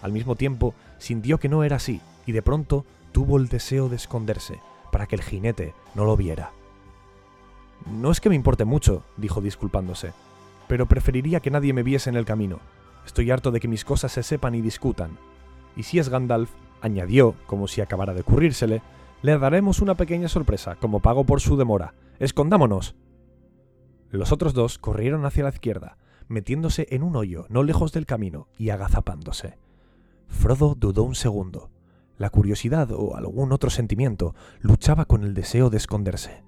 [0.02, 3.98] Al mismo tiempo, sintió que no era así, y de pronto tuvo el deseo de
[3.98, 4.60] esconderse,
[4.92, 6.50] para que el jinete no lo viera.
[7.86, 10.14] No es que me importe mucho, dijo disculpándose,
[10.68, 12.58] pero preferiría que nadie me viese en el camino.
[13.06, 15.12] Estoy harto de que mis cosas se sepan y discutan.
[15.76, 16.50] Y si es Gandalf,
[16.82, 18.82] añadió, como si acabara de ocurrírsele,
[19.24, 21.96] le daremos una pequeña sorpresa, como pago por su demora.
[22.20, 22.96] Escondámonos.
[24.12, 28.50] Los otros dos corrieron hacia la izquierda, metiéndose en un hoyo no lejos del camino
[28.58, 29.58] y agazapándose.
[30.28, 31.72] Frodo dudó un segundo.
[32.18, 36.44] La curiosidad o algún otro sentimiento luchaba con el deseo de esconderse.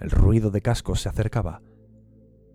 [0.00, 1.60] El ruido de cascos se acercaba.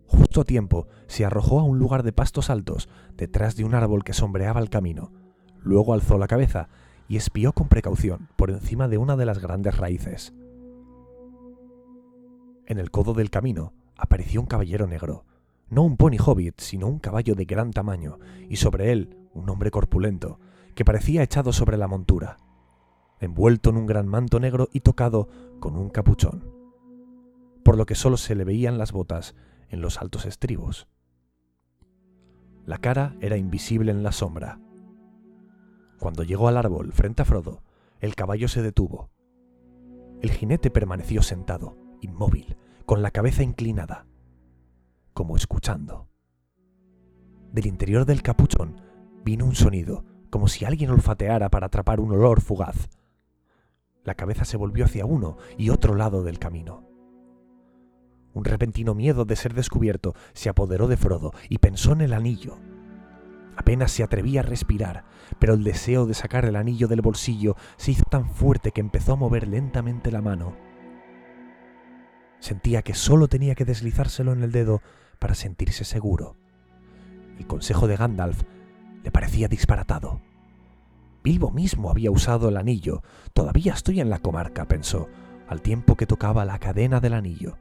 [0.07, 4.03] Justo a tiempo se arrojó a un lugar de pastos altos, detrás de un árbol
[4.03, 5.11] que sombreaba el camino.
[5.59, 6.69] Luego alzó la cabeza
[7.07, 10.33] y espió con precaución por encima de una de las grandes raíces.
[12.65, 15.25] En el codo del camino apareció un caballero negro,
[15.69, 19.71] no un pony hobbit, sino un caballo de gran tamaño, y sobre él un hombre
[19.71, 20.39] corpulento,
[20.75, 22.37] que parecía echado sobre la montura,
[23.19, 26.43] envuelto en un gran manto negro y tocado con un capuchón,
[27.63, 29.35] por lo que solo se le veían las botas
[29.69, 30.87] en los altos estribos.
[32.65, 34.59] La cara era invisible en la sombra.
[35.99, 37.61] Cuando llegó al árbol frente a Frodo,
[37.99, 39.09] el caballo se detuvo.
[40.21, 44.07] El jinete permaneció sentado, inmóvil, con la cabeza inclinada,
[45.13, 46.07] como escuchando.
[47.51, 48.81] Del interior del capuchón
[49.23, 52.89] vino un sonido, como si alguien olfateara para atrapar un olor fugaz.
[54.03, 56.87] La cabeza se volvió hacia uno y otro lado del camino.
[58.33, 62.57] Un repentino miedo de ser descubierto se apoderó de Frodo y pensó en el anillo.
[63.57, 65.03] Apenas se atrevía a respirar,
[65.39, 69.13] pero el deseo de sacar el anillo del bolsillo se hizo tan fuerte que empezó
[69.13, 70.55] a mover lentamente la mano.
[72.39, 74.81] Sentía que solo tenía que deslizárselo en el dedo
[75.17, 76.35] para sentirse seguro.
[77.39, 78.43] El consejo de Gandalf
[79.03, 80.21] le parecía disparatado.
[81.23, 83.01] Bilbo mismo había usado el anillo.
[83.33, 85.09] Todavía estoy en la comarca, pensó,
[85.47, 87.57] al tiempo que tocaba la cadena del anillo.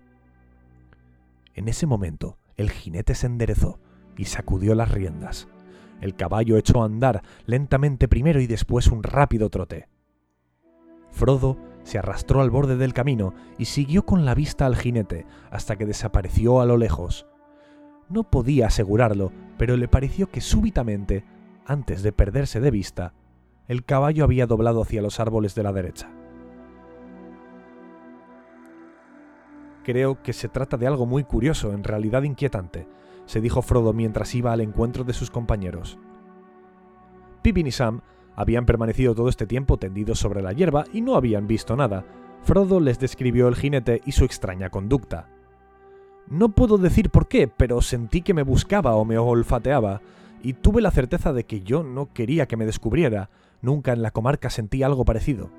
[1.54, 3.80] En ese momento, el jinete se enderezó
[4.16, 5.48] y sacudió las riendas.
[6.00, 9.88] El caballo echó a andar lentamente primero y después un rápido trote.
[11.10, 15.76] Frodo se arrastró al borde del camino y siguió con la vista al jinete hasta
[15.76, 17.26] que desapareció a lo lejos.
[18.08, 21.24] No podía asegurarlo, pero le pareció que súbitamente,
[21.64, 23.14] antes de perderse de vista,
[23.66, 26.10] el caballo había doblado hacia los árboles de la derecha.
[29.82, 32.88] Creo que se trata de algo muy curioso, en realidad inquietante,
[33.26, 35.98] se dijo Frodo mientras iba al encuentro de sus compañeros.
[37.42, 38.00] Pippin y Sam
[38.34, 42.04] habían permanecido todo este tiempo tendidos sobre la hierba y no habían visto nada.
[42.42, 45.28] Frodo les describió el jinete y su extraña conducta.
[46.28, 50.00] No puedo decir por qué, pero sentí que me buscaba o me olfateaba,
[50.42, 53.30] y tuve la certeza de que yo no quería que me descubriera.
[53.62, 55.50] Nunca en la comarca sentí algo parecido.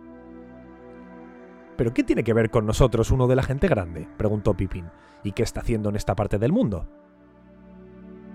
[1.77, 4.07] ¿Pero qué tiene que ver con nosotros uno de la gente grande?
[4.17, 4.85] preguntó Pippin.
[5.23, 6.87] ¿Y qué está haciendo en esta parte del mundo?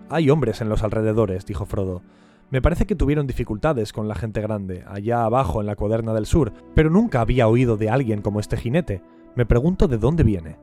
[0.08, 2.02] Hay hombres en los alrededores, dijo Frodo.
[2.50, 6.26] Me parece que tuvieron dificultades con la gente grande, allá abajo en la cuaderna del
[6.26, 9.02] sur, pero nunca había oído de alguien como este jinete.
[9.34, 10.58] Me pregunto de dónde viene.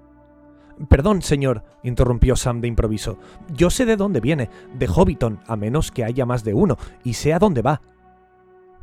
[0.87, 3.17] Perdón, señor, interrumpió Sam de improviso.
[3.53, 7.13] Yo sé de dónde viene, de Hobbiton, a menos que haya más de uno, y
[7.13, 7.81] sé a dónde va.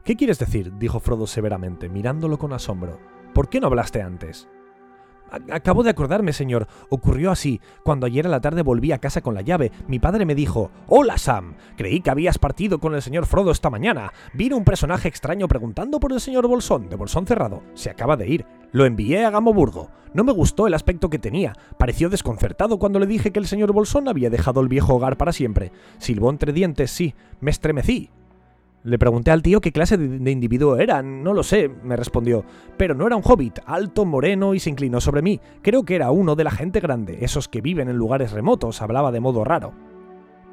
[0.04, 0.72] ¿Qué quieres decir?
[0.78, 2.98] dijo Frodo severamente, mirándolo con asombro.
[3.32, 4.48] ¿Por qué no hablaste antes?
[5.50, 6.66] Acabo de acordarme, señor.
[6.88, 7.60] Ocurrió así.
[7.84, 10.70] Cuando ayer a la tarde volví a casa con la llave, mi padre me dijo,
[10.86, 11.54] Hola, Sam.
[11.76, 14.12] Creí que habías partido con el señor Frodo esta mañana.
[14.34, 17.62] Vino un personaje extraño preguntando por el señor Bolsón, de Bolsón Cerrado.
[17.74, 18.46] Se acaba de ir.
[18.72, 19.90] Lo envié a Gamoburgo.
[20.12, 21.52] No me gustó el aspecto que tenía.
[21.78, 25.32] Pareció desconcertado cuando le dije que el señor Bolsón había dejado el viejo hogar para
[25.32, 25.72] siempre.
[25.98, 27.14] Silbó entre dientes, sí.
[27.40, 28.10] Me estremecí.
[28.86, 32.44] Le pregunté al tío qué clase de, individuo era, no lo sé, me respondió.
[32.76, 35.40] Pero no era un hobbit, alto, moreno y se inclinó sobre mí.
[35.60, 39.10] Creo que era uno de la gente grande, esos que viven en lugares remotos, hablaba
[39.10, 39.72] de modo raro.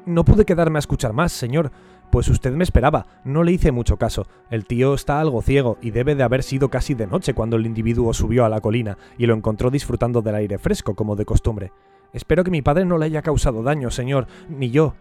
[0.04, 1.70] No pude quedarme a escuchar más, señor,
[2.10, 4.26] pues usted me esperaba, no le hice mucho caso.
[4.50, 7.66] El tío está algo ciego y debe de haber sido casi de noche cuando el
[7.66, 11.70] individuo subió a la colina y lo encontró disfrutando del aire fresco como de costumbre.
[12.12, 14.96] Espero que mi padre no le haya causado daño, señor, ni yo.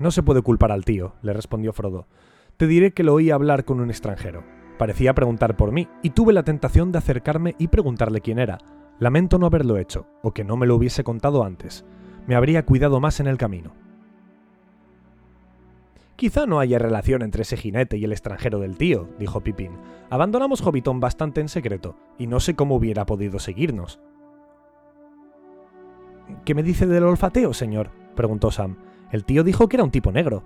[0.00, 2.06] No se puede culpar al tío, le respondió Frodo.
[2.56, 4.42] Te diré que lo oí hablar con un extranjero.
[4.78, 8.58] Parecía preguntar por mí, y tuve la tentación de acercarme y preguntarle quién era.
[8.98, 11.84] Lamento no haberlo hecho, o que no me lo hubiese contado antes.
[12.26, 13.74] Me habría cuidado más en el camino.
[16.16, 19.72] Quizá no haya relación entre ese jinete y el extranjero del tío, dijo Pipín.
[20.08, 24.00] Abandonamos Hobbiton bastante en secreto, y no sé cómo hubiera podido seguirnos.
[26.46, 27.90] ¿Qué me dice del olfateo, señor?
[28.14, 28.76] preguntó Sam.
[29.10, 30.44] El tío dijo que era un tipo negro.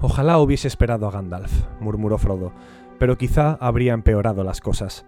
[0.00, 2.52] Ojalá hubiese esperado a Gandalf, murmuró Frodo,
[2.98, 5.06] pero quizá habría empeorado las cosas.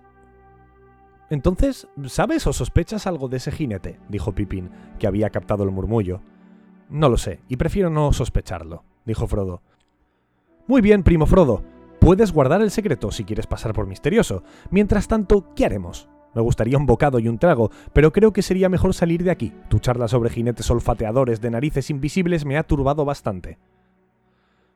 [1.31, 4.01] Entonces, ¿sabes o sospechas algo de ese jinete?
[4.09, 6.23] dijo Pipín, que había captado el murmullo.
[6.89, 9.61] No lo sé, y prefiero no sospecharlo, dijo Frodo.
[10.67, 11.63] Muy bien, primo Frodo.
[12.01, 14.43] Puedes guardar el secreto si quieres pasar por misterioso.
[14.71, 16.09] Mientras tanto, ¿qué haremos?
[16.35, 19.53] Me gustaría un bocado y un trago, pero creo que sería mejor salir de aquí.
[19.69, 23.59] Tu charla sobre jinetes olfateadores de narices invisibles me ha turbado bastante.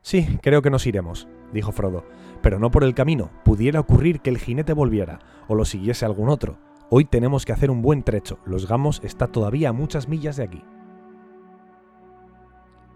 [0.01, 2.05] Sí, creo que nos iremos, dijo Frodo,
[2.43, 3.31] pero no por el camino.
[3.45, 6.59] Pudiera ocurrir que el jinete volviera, o lo siguiese algún otro.
[6.91, 8.38] Hoy tenemos que hacer un buen trecho.
[8.45, 10.65] Los Gamos está todavía a muchas millas de aquí.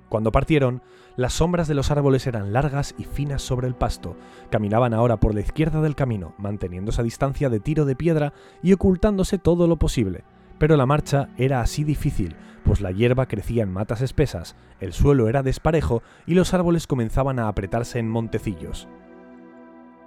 [0.08, 0.82] Cuando partieron,
[1.16, 4.16] las sombras de los árboles eran largas y finas sobre el pasto.
[4.50, 8.72] Caminaban ahora por la izquierda del camino, manteniéndose a distancia de tiro de piedra y
[8.72, 10.24] ocultándose todo lo posible.
[10.58, 15.28] Pero la marcha era así difícil, pues la hierba crecía en matas espesas, el suelo
[15.28, 18.88] era desparejo y los árboles comenzaban a apretarse en montecillos.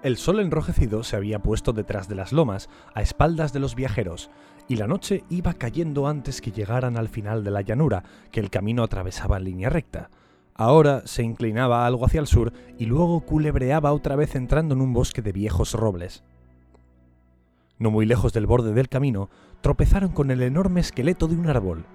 [0.01, 4.29] El sol enrojecido se había puesto detrás de las lomas, a espaldas de los viajeros,
[4.69, 8.49] y la noche iba cayendo antes que llegaran al final de la llanura, que el
[8.49, 10.09] camino atravesaba en línea recta.
[10.55, 14.93] Ahora se inclinaba algo hacia el sur y luego culebreaba otra vez entrando en un
[14.93, 16.23] bosque de viejos robles.
[17.77, 21.85] No muy lejos del borde del camino, tropezaron con el enorme esqueleto de un árbol.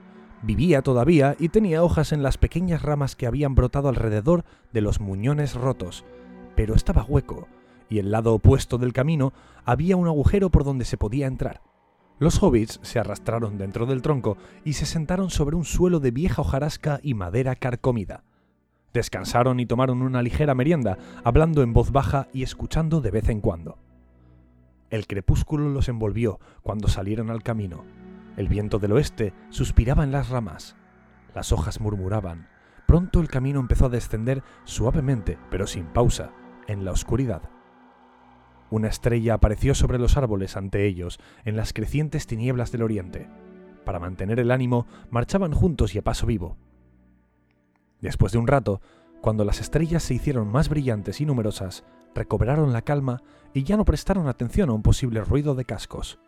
[0.42, 5.00] Vivía todavía y tenía hojas en las pequeñas ramas que habían brotado alrededor de los
[5.00, 6.04] muñones rotos,
[6.54, 7.48] pero estaba hueco,
[7.88, 9.32] y el lado opuesto del camino
[9.64, 11.62] había un agujero por donde se podía entrar.
[12.18, 16.42] Los hobbits se arrastraron dentro del tronco y se sentaron sobre un suelo de vieja
[16.42, 18.22] hojarasca y madera carcomida.
[18.92, 23.40] Descansaron y tomaron una ligera merienda, hablando en voz baja y escuchando de vez en
[23.40, 23.78] cuando.
[24.90, 27.84] El crepúsculo los envolvió cuando salieron al camino.
[28.36, 30.76] El viento del oeste suspiraba en las ramas.
[31.34, 32.48] Las hojas murmuraban.
[32.86, 36.30] Pronto el camino empezó a descender suavemente, pero sin pausa,
[36.68, 37.42] en la oscuridad.
[38.74, 43.28] Una estrella apareció sobre los árboles ante ellos, en las crecientes tinieblas del oriente.
[43.84, 46.56] Para mantener el ánimo, marchaban juntos y a paso vivo.
[48.00, 48.80] Después de un rato,
[49.20, 51.84] Cuando las estrellas se hicieron más brillantes y numerosas,
[52.16, 53.22] recobraron la calma
[53.52, 56.18] y ya no prestaron atención a un posible ruido de cascos.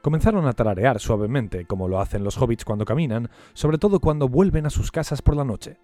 [0.00, 4.64] Comenzaron a tararear suavemente, como lo hacen los hobbits cuando caminan, sobre todo cuando vuelven
[4.64, 5.78] a sus casas por la noche.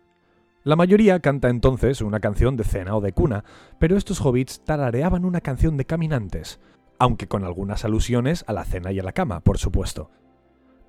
[0.69, 3.43] La mayoría canta entonces una canción de cena o de cuna,
[3.79, 6.61] pero estos hobbits tarareaban una canción de caminantes,
[6.99, 10.11] aunque con algunas alusiones a la cena y a la cama, por supuesto.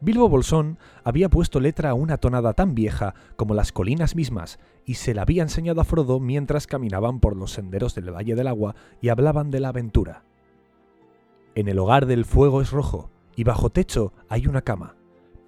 [0.01, 4.95] Bilbo Bolsón había puesto letra a una tonada tan vieja como las colinas mismas, y
[4.95, 8.75] se la había enseñado a Frodo mientras caminaban por los senderos del Valle del Agua
[8.99, 10.25] y hablaban de la aventura.
[11.55, 14.97] En el hogar del fuego es rojo, y bajo techo hay una cama,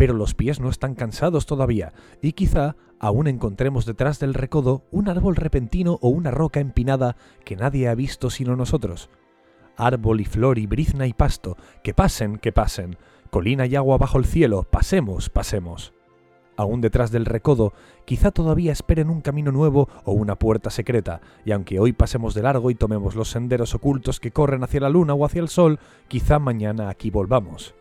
[0.01, 1.93] pero los pies no están cansados todavía,
[2.23, 7.55] y quizá aún encontremos detrás del recodo un árbol repentino o una roca empinada que
[7.55, 9.11] nadie ha visto sino nosotros.
[9.77, 12.97] Árbol y flor y brizna y pasto, que pasen, que pasen,
[13.29, 15.93] colina y agua bajo el cielo, pasemos, pasemos.
[16.57, 17.71] Aún detrás del recodo,
[18.03, 22.41] quizá todavía esperen un camino nuevo o una puerta secreta, y aunque hoy pasemos de
[22.41, 25.77] largo y tomemos los senderos ocultos que corren hacia la luna o hacia el sol,
[26.07, 27.75] quizá mañana aquí volvamos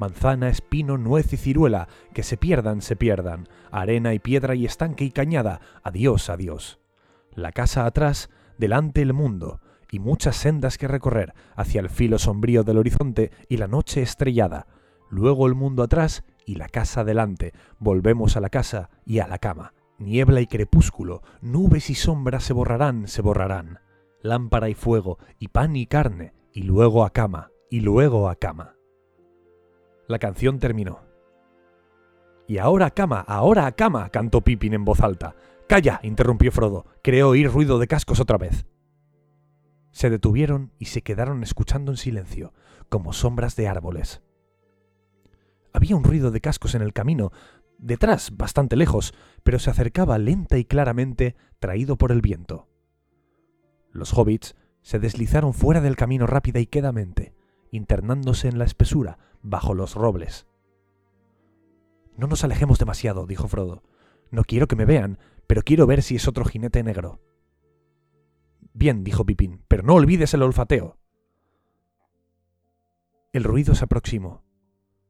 [0.00, 5.04] manzana, espino, nuez y ciruela, que se pierdan, se pierdan, arena y piedra y estanque
[5.04, 6.80] y cañada, adiós, adiós.
[7.34, 9.60] La casa atrás, delante el mundo,
[9.92, 14.66] y muchas sendas que recorrer hacia el filo sombrío del horizonte y la noche estrellada,
[15.10, 19.38] luego el mundo atrás y la casa delante, volvemos a la casa y a la
[19.38, 19.74] cama.
[19.98, 23.80] Niebla y crepúsculo, nubes y sombras se borrarán, se borrarán.
[24.22, 28.79] Lámpara y fuego, y pan y carne, y luego a cama, y luego a cama.
[30.10, 31.02] La canción terminó.
[32.48, 35.36] Y ahora a cama, ahora a cama, cantó Pippin en voz alta.
[35.68, 36.84] Calla, interrumpió Frodo.
[37.00, 38.66] Creo oír ruido de cascos otra vez.
[39.92, 42.52] Se detuvieron y se quedaron escuchando en silencio,
[42.88, 44.20] como sombras de árboles.
[45.72, 47.30] Había un ruido de cascos en el camino,
[47.78, 52.66] detrás, bastante lejos, pero se acercaba lenta y claramente, traído por el viento.
[53.92, 57.32] Los hobbits se deslizaron fuera del camino rápida y quedamente,
[57.70, 60.46] internándose en la espesura, bajo los robles.
[62.16, 63.82] No nos alejemos demasiado, dijo Frodo.
[64.30, 67.20] No quiero que me vean, pero quiero ver si es otro jinete negro.
[68.72, 70.96] Bien, dijo Pipín, pero no olvides el olfateo.
[73.32, 74.42] El ruido se aproximó.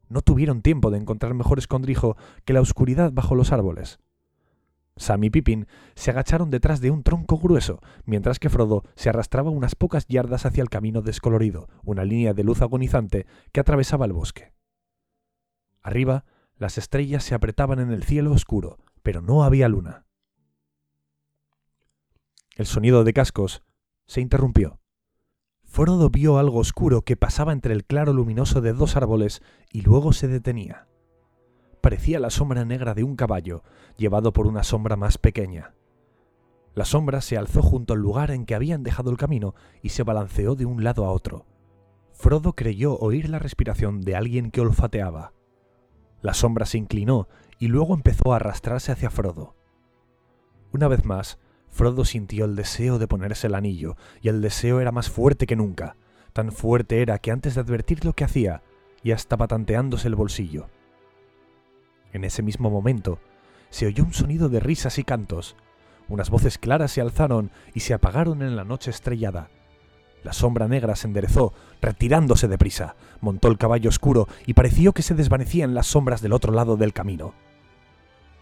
[0.08, 4.00] No tuvieron tiempo de encontrar mejor escondrijo que la oscuridad bajo los árboles.
[5.00, 9.50] Sam y Pippin se agacharon detrás de un tronco grueso, mientras que Frodo se arrastraba
[9.50, 14.12] unas pocas yardas hacia el camino descolorido, una línea de luz agonizante que atravesaba el
[14.12, 14.52] bosque.
[15.80, 16.26] Arriba,
[16.56, 20.04] las estrellas se apretaban en el cielo oscuro, pero no había luna.
[22.56, 23.62] El sonido de cascos
[24.06, 24.80] se interrumpió.
[25.64, 29.40] Frodo vio algo oscuro que pasaba entre el claro luminoso de dos árboles
[29.70, 30.89] y luego se detenía
[31.80, 33.62] parecía la sombra negra de un caballo,
[33.96, 35.74] llevado por una sombra más pequeña.
[36.74, 40.02] La sombra se alzó junto al lugar en que habían dejado el camino y se
[40.02, 41.46] balanceó de un lado a otro.
[42.12, 45.32] Frodo creyó oír la respiración de alguien que olfateaba.
[46.22, 47.28] La sombra se inclinó
[47.58, 49.56] y luego empezó a arrastrarse hacia Frodo.
[50.72, 54.92] Una vez más, Frodo sintió el deseo de ponerse el anillo, y el deseo era
[54.92, 55.96] más fuerte que nunca.
[56.32, 58.62] Tan fuerte era que antes de advertir lo que hacía,
[59.02, 60.68] ya estaba tanteándose el bolsillo.
[62.12, 63.18] En ese mismo momento,
[63.70, 65.56] se oyó un sonido de risas y cantos.
[66.08, 69.48] Unas voces claras se alzaron y se apagaron en la noche estrellada.
[70.22, 75.14] La sombra negra se enderezó, retirándose deprisa, montó el caballo oscuro y pareció que se
[75.14, 77.32] desvanecía en las sombras del otro lado del camino.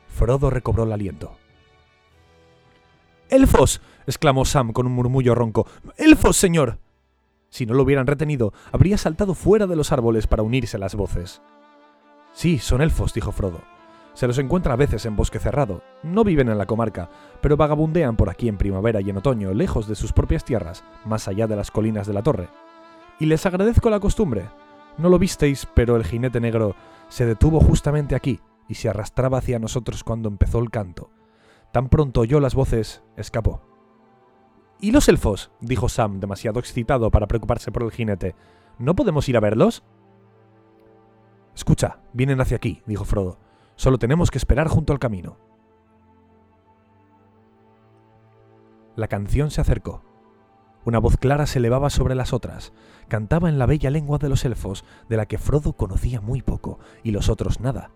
[0.09, 1.37] Frodo recobró el aliento.
[3.29, 3.81] ¡Elfos!
[4.07, 5.67] exclamó Sam con un murmullo ronco.
[5.99, 6.79] ¡Elfos, señor!
[7.51, 10.95] Si no lo hubieran retenido, habría saltado fuera de los árboles para unirse a las
[10.95, 11.41] voces.
[12.39, 13.63] Sí, son elfos, dijo Frodo.
[14.15, 15.83] Se los encuentra a veces en bosque cerrado.
[16.05, 17.11] No viven en la comarca,
[17.41, 21.27] pero vagabundean por aquí en primavera y en otoño, lejos de sus propias tierras, más
[21.27, 22.49] allá de las colinas de la torre.
[23.19, 24.51] Y les agradezco la costumbre.
[24.99, 26.77] No lo visteis, pero el jinete negro
[27.09, 31.11] se detuvo justamente aquí y se arrastraba hacia nosotros cuando empezó el canto.
[31.73, 33.63] Tan pronto oyó las voces, escapó.
[34.81, 35.51] ¿Y los elfos?
[35.61, 38.37] dijo Sam, demasiado excitado para preocuparse por el jinete.
[38.79, 39.83] ¿No podemos ir a verlos?
[41.59, 43.37] Escucha, vienen hacia aquí, dijo Frodo.
[43.75, 45.39] Solo tenemos que esperar junto al camino.
[48.95, 50.05] La canción se acercó.
[50.85, 52.73] Una voz clara se elevaba sobre las otras.
[53.09, 56.79] Cantaba en la bella lengua de los elfos, de la que Frodo conocía muy poco,
[57.03, 57.91] y los otros nada.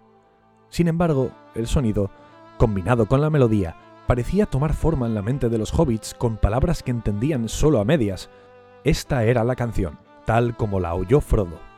[0.69, 2.11] Sin embargo, el sonido,
[2.59, 3.77] combinado con la melodía,
[4.09, 7.85] parecía tomar forma en la mente de los hobbits con palabras que entendían solo a
[7.85, 8.29] medias.
[8.83, 11.72] Esta era la canción, tal como la oyó Frodo.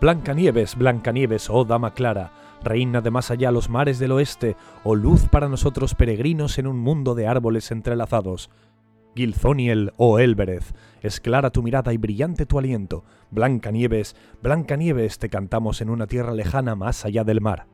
[0.00, 2.32] Blancanieves, Blancanieves, oh dama clara,
[2.62, 6.78] reina de más allá los mares del oeste, oh luz para nosotros peregrinos en un
[6.78, 8.50] mundo de árboles entrelazados.
[9.14, 13.04] Gilzoniel, oh Elbereth, es clara tu mirada y brillante tu aliento.
[13.30, 17.66] Blancanieves, Blancanieves, te cantamos en una tierra lejana más allá del mar.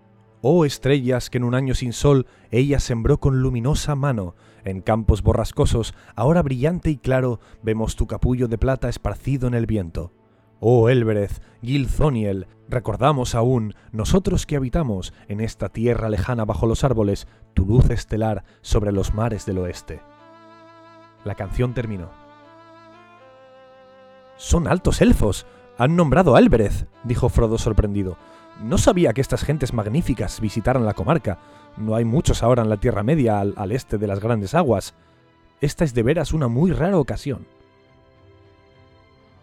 [0.42, 5.22] Oh estrellas que en un año sin sol ella sembró con luminosa mano, en campos
[5.22, 10.12] borrascosos, ahora brillante y claro, vemos tu capullo de plata esparcido en el viento.
[10.62, 17.26] Oh Elbereth, Gilzoniel, recordamos aún, nosotros que habitamos en esta tierra lejana bajo los árboles,
[17.54, 20.02] tu luz estelar sobre los mares del oeste.
[21.24, 22.10] La canción terminó.
[24.36, 25.46] Son altos elfos.
[25.78, 28.18] Han nombrado a Elbereth, dijo Frodo sorprendido.
[28.62, 31.38] No sabía que estas gentes magníficas visitaran la comarca.
[31.78, 34.94] No hay muchos ahora en la Tierra Media al, al este de las grandes aguas.
[35.62, 37.46] Esta es de veras una muy rara ocasión.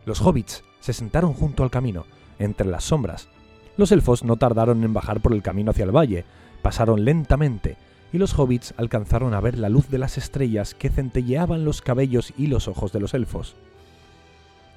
[0.06, 2.06] Los hobbits se sentaron junto al camino,
[2.40, 3.28] entre las sombras.
[3.76, 6.24] Los elfos no tardaron en bajar por el camino hacia el valle,
[6.62, 7.76] pasaron lentamente,
[8.14, 12.34] y los hobbits alcanzaron a ver la luz de las estrellas que centelleaban los cabellos
[12.38, 13.58] y los ojos de los elfos.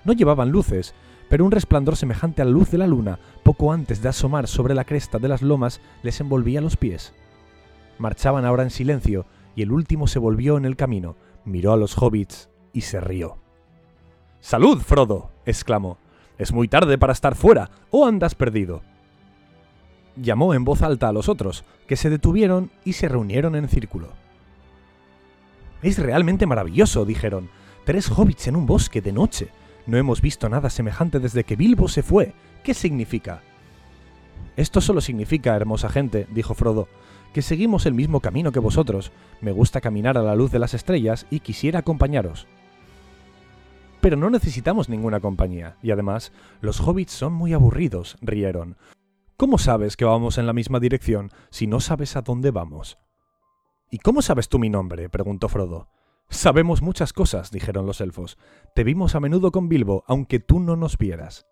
[0.05, 0.95] No llevaban luces,
[1.29, 4.75] pero un resplandor semejante a la luz de la luna, poco antes de asomar sobre
[4.75, 7.15] la cresta de las lomas, les envolvía los pies.
[8.01, 11.97] Marchaban ahora en silencio, y el último se volvió en el camino, miró a los
[11.97, 13.40] hobbits y se rió.
[14.41, 15.31] ¡Salud, Frodo!
[15.45, 15.99] exclamó.
[16.39, 18.83] Es muy tarde para estar fuera, o andas perdido.
[20.17, 24.09] Llamó en voz alta a los otros, que se detuvieron y se reunieron en círculo.
[25.83, 27.51] Es realmente maravilloso, dijeron.
[27.85, 29.49] Tres hobbits en un bosque de noche.
[29.87, 32.33] No hemos visto nada semejante desde que Bilbo se fue.
[32.63, 33.43] ¿Qué significa?
[34.57, 36.89] Esto solo significa, hermosa gente, dijo Frodo,
[37.33, 39.13] que seguimos el mismo camino que vosotros.
[39.41, 42.47] Me gusta caminar a la luz de las estrellas y quisiera acompañaros.
[44.01, 48.77] Pero no necesitamos ninguna compañía, y además, los hobbits son muy aburridos, rieron.
[49.37, 52.99] ¿Cómo sabes que vamos en la misma dirección si no sabes a dónde vamos?
[53.91, 55.09] ¿Y cómo sabes tú mi nombre?
[55.09, 55.89] preguntó Frodo.
[56.29, 58.39] Sabemos muchas cosas, dijeron los elfos.
[58.75, 61.47] Te vimos a menudo con Bilbo, aunque tú no nos vieras.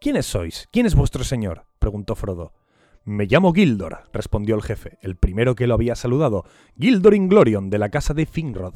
[0.00, 0.68] ¿Quiénes sois?
[0.70, 1.66] ¿Quién es vuestro señor?
[1.80, 2.52] preguntó Frodo.
[3.04, 6.44] Me llamo Gildor, respondió el jefe, el primero que lo había saludado,
[6.78, 8.74] Gildor Inglorion, de la casa de Finrod.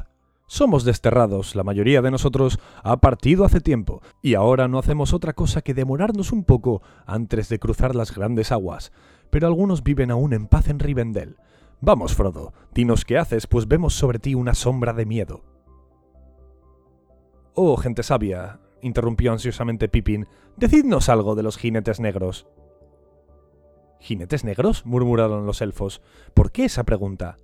[0.53, 5.33] Somos desterrados, la mayoría de nosotros ha partido hace tiempo, y ahora no hacemos otra
[5.33, 8.93] cosa que demorarnos un poco antes de cruzar las grandes aguas,
[9.31, 11.39] pero algunos viven aún en paz en Rivendell.
[11.81, 15.43] Vamos, Frodo, dinos qué haces, pues vemos sobre ti una sombra de miedo.
[17.55, 20.27] Oh, gente sabia, interrumpió ansiosamente Pippin,
[20.59, 22.47] decidnos algo de los jinetes negros.
[24.01, 24.85] ¿Jinetes negros?
[24.85, 26.03] murmuraron los elfos.
[26.35, 27.39] ¿Por qué esa pregunta?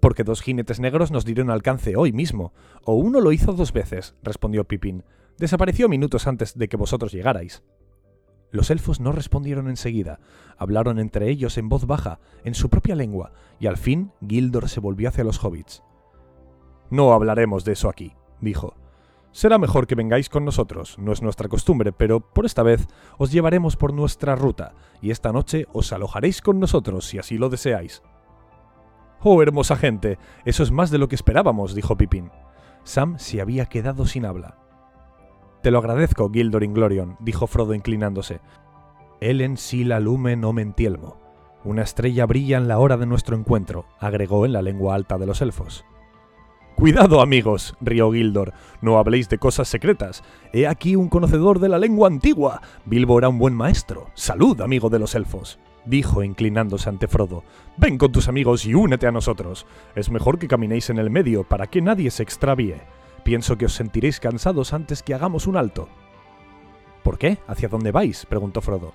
[0.00, 2.52] Porque dos jinetes negros nos dieron alcance hoy mismo,
[2.84, 5.04] o uno lo hizo dos veces, respondió Pippin.
[5.38, 7.62] Desapareció minutos antes de que vosotros llegarais.
[8.50, 10.20] Los elfos no respondieron enseguida,
[10.56, 14.80] hablaron entre ellos en voz baja, en su propia lengua, y al fin Gildor se
[14.80, 15.82] volvió hacia los hobbits.
[16.90, 18.74] No hablaremos de eso aquí, dijo.
[19.32, 22.86] Será mejor que vengáis con nosotros, no es nuestra costumbre, pero por esta vez
[23.18, 27.50] os llevaremos por nuestra ruta, y esta noche os alojaréis con nosotros si así lo
[27.50, 28.02] deseáis.
[29.20, 32.30] Oh, hermosa gente, eso es más de lo que esperábamos, dijo Pippin.
[32.84, 34.56] Sam se había quedado sin habla.
[35.62, 38.40] Te lo agradezco, Gildor Inglorion, dijo Frodo inclinándose.
[39.20, 41.18] Elen sila lumen omentielmo.
[41.64, 45.26] Una estrella brilla en la hora de nuestro encuentro, agregó en la lengua alta de
[45.26, 45.84] los elfos.
[46.76, 50.22] Cuidado, amigos, rió Gildor, no habléis de cosas secretas.
[50.52, 52.62] He aquí un conocedor de la lengua antigua.
[52.84, 54.06] Bilbo era un buen maestro.
[54.14, 55.58] Salud, amigo de los elfos
[55.88, 57.44] dijo inclinándose ante Frodo.
[57.76, 59.66] Ven con tus amigos y únete a nosotros.
[59.94, 62.76] Es mejor que caminéis en el medio para que nadie se extravíe.
[63.24, 65.88] Pienso que os sentiréis cansados antes que hagamos un alto.
[67.02, 67.38] ¿Por qué?
[67.46, 68.26] ¿Hacia dónde vais?
[68.26, 68.92] preguntó Frodo.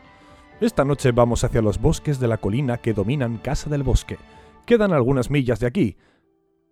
[0.61, 4.17] Esta noche vamos hacia los bosques de la colina que dominan Casa del Bosque.
[4.65, 5.97] Quedan algunas millas de aquí,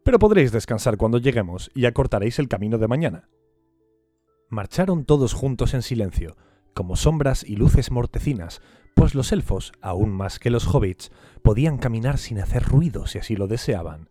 [0.03, 3.29] pero podréis descansar cuando lleguemos y acortaréis el camino de mañana.
[4.49, 6.37] Marcharon todos juntos en silencio,
[6.73, 8.61] como sombras y luces mortecinas,
[8.95, 11.11] pues los elfos, aún más que los hobbits,
[11.41, 14.09] podían caminar sin hacer ruido si así lo deseaban.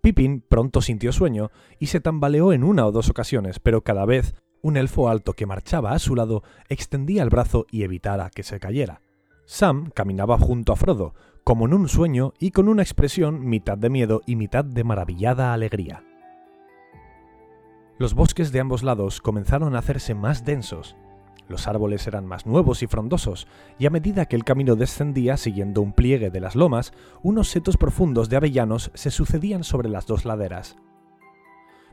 [0.00, 4.34] Pippin pronto sintió sueño y se tambaleó en una o dos ocasiones, pero cada vez
[4.60, 8.60] un elfo alto que marchaba a su lado extendía el brazo y evitara que se
[8.60, 9.00] cayera.
[9.46, 11.14] Sam caminaba junto a Frodo,
[11.44, 15.52] como en un sueño y con una expresión mitad de miedo y mitad de maravillada
[15.52, 16.02] alegría.
[17.98, 20.96] Los bosques de ambos lados comenzaron a hacerse más densos,
[21.48, 23.46] los árboles eran más nuevos y frondosos,
[23.78, 26.92] y a medida que el camino descendía siguiendo un pliegue de las lomas,
[27.22, 30.76] unos setos profundos de avellanos se sucedían sobre las dos laderas.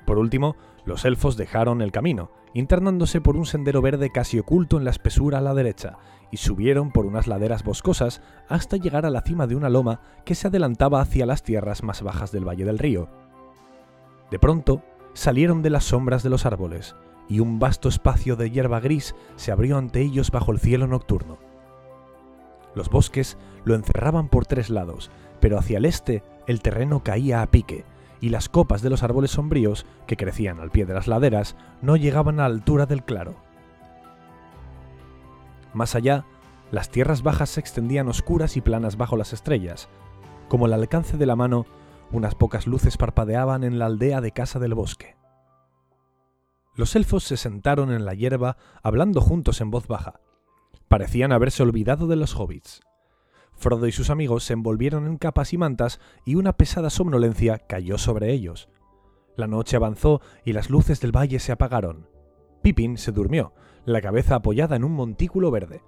[0.06, 4.84] Por último, los elfos dejaron el camino, internándose por un sendero verde casi oculto en
[4.84, 5.98] la espesura a la derecha,
[6.32, 10.36] y subieron por unas laderas boscosas hasta llegar a la cima de una loma que
[10.36, 13.10] se adelantaba hacia las tierras más bajas del valle del río.
[14.32, 14.82] De pronto,
[15.14, 16.96] salieron de las sombras de los árboles,
[17.32, 21.38] y un vasto espacio de hierba gris se abrió ante ellos bajo el cielo nocturno.
[22.76, 25.10] Los bosques lo encerraban por tres lados,
[25.40, 27.86] pero hacia el este el terreno caía a pique,
[28.20, 31.96] y las copas de los árboles sombríos, que crecían al pie de las laderas, no
[31.96, 33.38] llegaban a la altura del claro.
[35.74, 36.26] Más allá,
[36.70, 39.88] las tierras bajas se extendían oscuras y planas bajo las estrellas.
[40.50, 41.66] Como al alcance de la mano,
[42.12, 45.21] unas pocas luces parpadeaban en la aldea de Casa del Bosque.
[46.76, 50.22] Los elfos se sentaron en la hierba hablando juntos en voz baja.
[50.88, 52.82] Parecían haberse olvidado de los hobbits.
[53.54, 57.98] Frodo y sus amigos se envolvieron en capas y mantas y una pesada somnolencia cayó
[57.98, 58.70] sobre ellos.
[59.36, 62.08] La noche avanzó y las luces del valle se apagaron.
[62.62, 63.54] Pippin se durmió,
[63.86, 65.84] la cabeza apoyada en un montículo verde.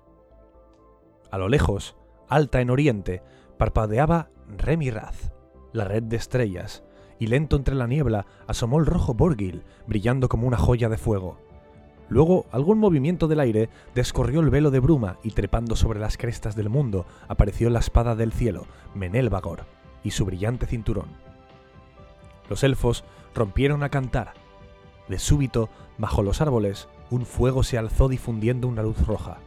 [1.31, 1.95] A lo lejos,
[2.27, 3.23] alta en oriente,
[3.57, 5.31] parpadeaba Remy Raz,
[5.71, 6.83] la red de estrellas,
[7.23, 11.37] y lento entre la niebla asomó el rojo Borgil, brillando como una joya de fuego.
[12.09, 16.57] Luego, algún movimiento del aire descorrió el velo de bruma y trepando sobre las crestas
[16.57, 19.63] del mundo apareció la espada del cielo, Menel Vagor,
[20.03, 21.07] y su brillante cinturón.
[22.49, 24.33] Los elfos rompieron a cantar.
[25.07, 29.37] De súbito, bajo los árboles, un fuego se alzó difundiendo una luz roja.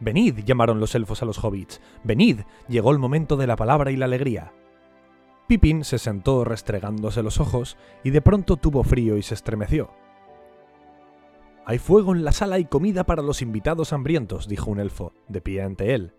[0.00, 1.82] Venid, llamaron los elfos a los hobbits.
[2.04, 4.54] Venid, llegó el momento de la palabra y la alegría.
[5.48, 9.90] Pippin se sentó restregándose los ojos y de pronto tuvo frío y se estremeció.
[11.64, 15.40] Hay fuego en la sala y comida para los invitados hambrientos, dijo un elfo, de
[15.40, 16.12] pie ante él.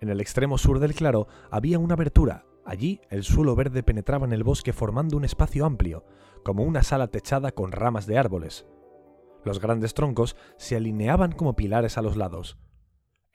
[0.00, 2.46] En el extremo sur del claro había una abertura.
[2.64, 6.04] Allí el suelo verde penetraba en el bosque formando un espacio amplio,
[6.42, 8.66] como una sala techada con ramas de árboles.
[9.44, 12.56] Los grandes troncos se alineaban como pilares a los lados.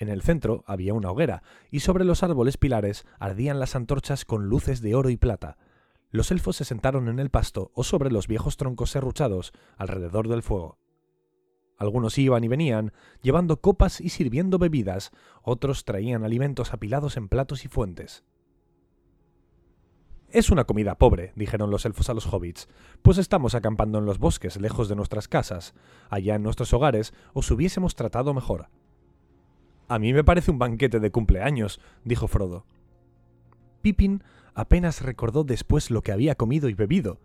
[0.02, 4.50] En el centro había una hoguera, y sobre los árboles pilares ardían las antorchas con
[4.50, 5.60] luces de oro y plata.
[6.10, 10.42] Los elfos se sentaron en el pasto o sobre los viejos troncos serruchados alrededor del
[10.42, 10.80] fuego.
[11.78, 15.12] Algunos iban y venían, llevando copas y sirviendo bebidas,
[15.44, 18.24] otros traían alimentos apilados en platos y fuentes.
[20.30, 22.70] Es una comida pobre, dijeron los elfos a los hobbits,
[23.04, 25.76] pues estamos acampando en los bosques, lejos de nuestras casas.
[26.10, 28.70] Allá en nuestros hogares os hubiésemos tratado mejor.
[29.92, 32.66] A mí me parece un banquete de cumpleaños, dijo Frodo.
[33.82, 34.24] Pippin
[34.54, 37.20] apenas recordó después lo que había comido y bebido,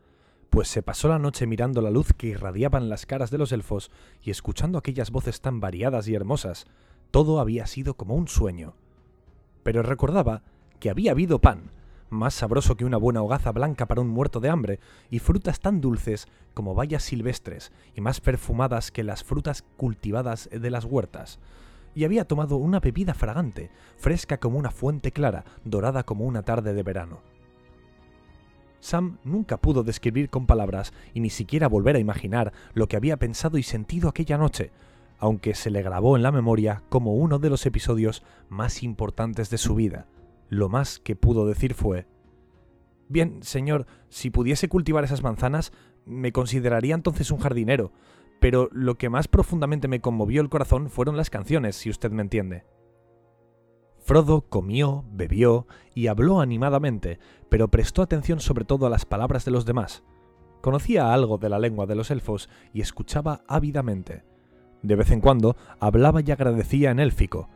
[0.50, 3.92] pues se pasó la noche mirando la luz que irradiaban las caras de los elfos
[4.20, 6.66] y escuchando aquellas voces tan variadas y hermosas.
[7.12, 8.74] Todo había sido como un sueño.
[9.62, 10.42] Pero recordaba
[10.80, 11.70] que había habido pan,
[12.10, 15.80] más sabroso que una buena hogaza blanca para un muerto de hambre, y frutas tan
[15.80, 21.38] dulces como bayas silvestres, y más perfumadas que las frutas cultivadas de las huertas.
[21.96, 26.74] Y había tomado una bebida fragante, fresca como una fuente clara, dorada como una tarde
[26.74, 27.22] de verano.
[28.80, 33.16] Sam nunca pudo describir con palabras y ni siquiera volver a imaginar lo que había
[33.16, 34.70] pensado y sentido aquella noche,
[35.18, 39.58] aunque se le grabó en la memoria como uno de los episodios más importantes de
[39.58, 40.06] su vida.
[40.48, 42.06] Lo más que pudo decir fue
[43.08, 45.72] Bien, señor, si pudiese cultivar esas manzanas,
[46.04, 47.92] me consideraría entonces un jardinero,
[48.40, 52.22] pero lo que más profundamente me conmovió el corazón fueron las canciones, si usted me
[52.22, 52.64] entiende.
[53.98, 57.18] Frodo comió, bebió y habló animadamente,
[57.48, 60.04] pero prestó atención sobre todo a las palabras de los demás.
[60.60, 64.24] Conocía algo de la lengua de los elfos y escuchaba ávidamente.
[64.82, 67.48] De vez en cuando hablaba y agradecía en élfico.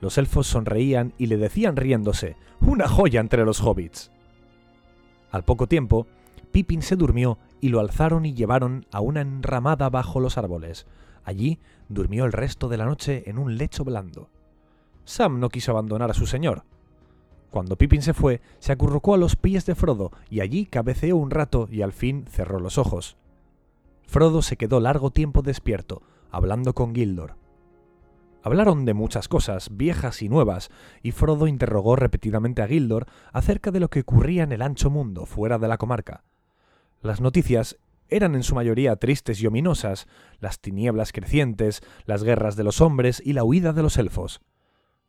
[0.00, 4.12] Los elfos sonreían y le decían riéndose, una joya entre los hobbits.
[5.30, 6.06] Al poco tiempo,
[6.52, 10.86] Pippin se durmió y lo alzaron y llevaron a una enramada bajo los árboles.
[11.24, 14.28] Allí durmió el resto de la noche en un lecho blando.
[15.04, 16.64] Sam no quiso abandonar a su señor.
[17.50, 21.30] Cuando Pippin se fue, se acurrucó a los pies de Frodo y allí cabeceó un
[21.30, 23.16] rato y al fin cerró los ojos.
[24.06, 27.36] Frodo se quedó largo tiempo despierto, hablando con Gildor.
[28.42, 30.70] Hablaron de muchas cosas, viejas y nuevas,
[31.02, 35.26] y Frodo interrogó repetidamente a Gildor acerca de lo que ocurría en el ancho mundo
[35.26, 36.22] fuera de la comarca.
[37.00, 37.78] Las noticias
[38.08, 40.06] eran en su mayoría tristes y ominosas,
[40.38, 44.40] las tinieblas crecientes, las guerras de los hombres y la huida de los elfos.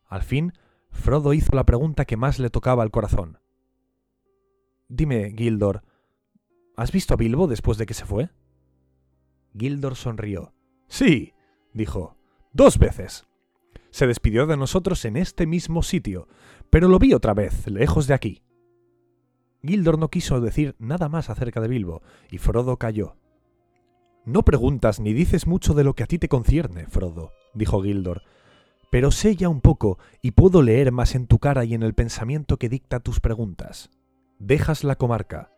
[0.06, 0.52] Al fin,
[0.90, 3.38] Frodo hizo la pregunta que más le tocaba al corazón.
[4.88, 5.82] Dime, Gildor,
[6.76, 8.30] ¿has visto a Bilbo después de que se fue?
[9.56, 10.54] Gildor sonrió.
[10.88, 11.34] Sí,
[11.72, 12.16] dijo,
[12.52, 13.26] dos veces.
[13.90, 16.28] Se despidió de nosotros en este mismo sitio,
[16.70, 18.42] pero lo vi otra vez, lejos de aquí.
[19.62, 23.16] Gildor no quiso decir nada más acerca de Bilbo, y Frodo calló.
[24.24, 28.22] No preguntas ni dices mucho de lo que a ti te concierne, Frodo, dijo Gildor,
[28.90, 31.94] pero sé ya un poco y puedo leer más en tu cara y en el
[31.94, 33.90] pensamiento que dicta tus preguntas.
[34.38, 35.50] Dejas la comarca,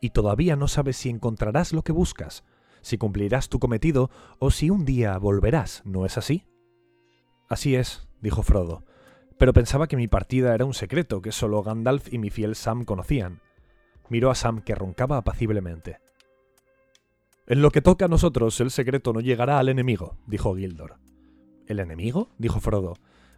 [0.00, 2.44] y todavía no sabes si encontrarás lo que buscas,
[2.82, 6.44] si cumplirás tu cometido o si un día volverás, ¿no es así?
[7.48, 8.84] Así es, dijo Frodo,
[9.38, 12.84] pero pensaba que mi partida era un secreto que solo Gandalf y mi fiel Sam
[12.84, 13.43] conocían.
[14.08, 15.98] Miró a Sam que roncaba apaciblemente.
[17.46, 20.96] En lo que toca a nosotros, el secreto no llegará al enemigo, dijo Gildor.
[21.66, 22.30] ¿El enemigo?
[22.38, 22.94] dijo Frodo.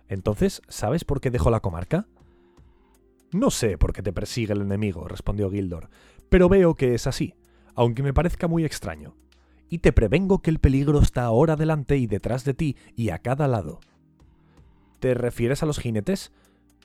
[0.09, 2.07] Entonces, ¿sabes por qué dejó la comarca?
[3.33, 5.91] No sé por qué te persigue el enemigo, respondió Gildor,
[6.29, 7.35] pero veo que es así,
[7.75, 9.17] aunque me parezca muy extraño.
[9.69, 13.19] Y te prevengo que el peligro está ahora delante y detrás de ti y a
[13.19, 13.81] cada lado.
[15.01, 16.33] ¿Te refieres a los jinetes?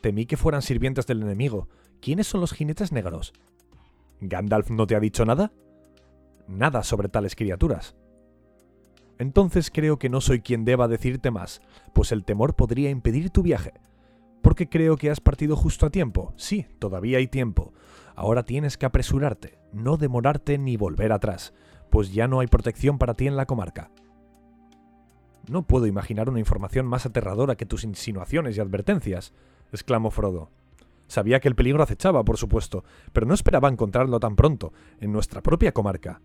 [0.01, 1.69] Temí que fueran sirvientes del enemigo.
[2.01, 3.33] ¿Quiénes son los jinetes negros?
[4.21, 5.51] ¿Gandalf no te ha dicho nada?
[6.47, 7.95] Nada sobre tales criaturas.
[9.17, 11.61] Entonces creo que no soy quien deba decirte más,
[11.93, 13.73] pues el temor podría impedir tu viaje.
[14.41, 16.33] Porque creo que has partido justo a tiempo.
[16.37, 17.73] Sí, todavía hay tiempo.
[18.15, 21.53] Ahora tienes que apresurarte, no demorarte ni volver atrás,
[21.89, 23.91] pues ya no hay protección para ti en la comarca.
[25.49, 29.33] No puedo imaginar una información más aterradora que tus insinuaciones y advertencias,
[29.71, 30.51] exclamó Frodo.
[31.11, 35.41] Sabía que el peligro acechaba, por supuesto, pero no esperaba encontrarlo tan pronto, en nuestra
[35.41, 36.21] propia comarca.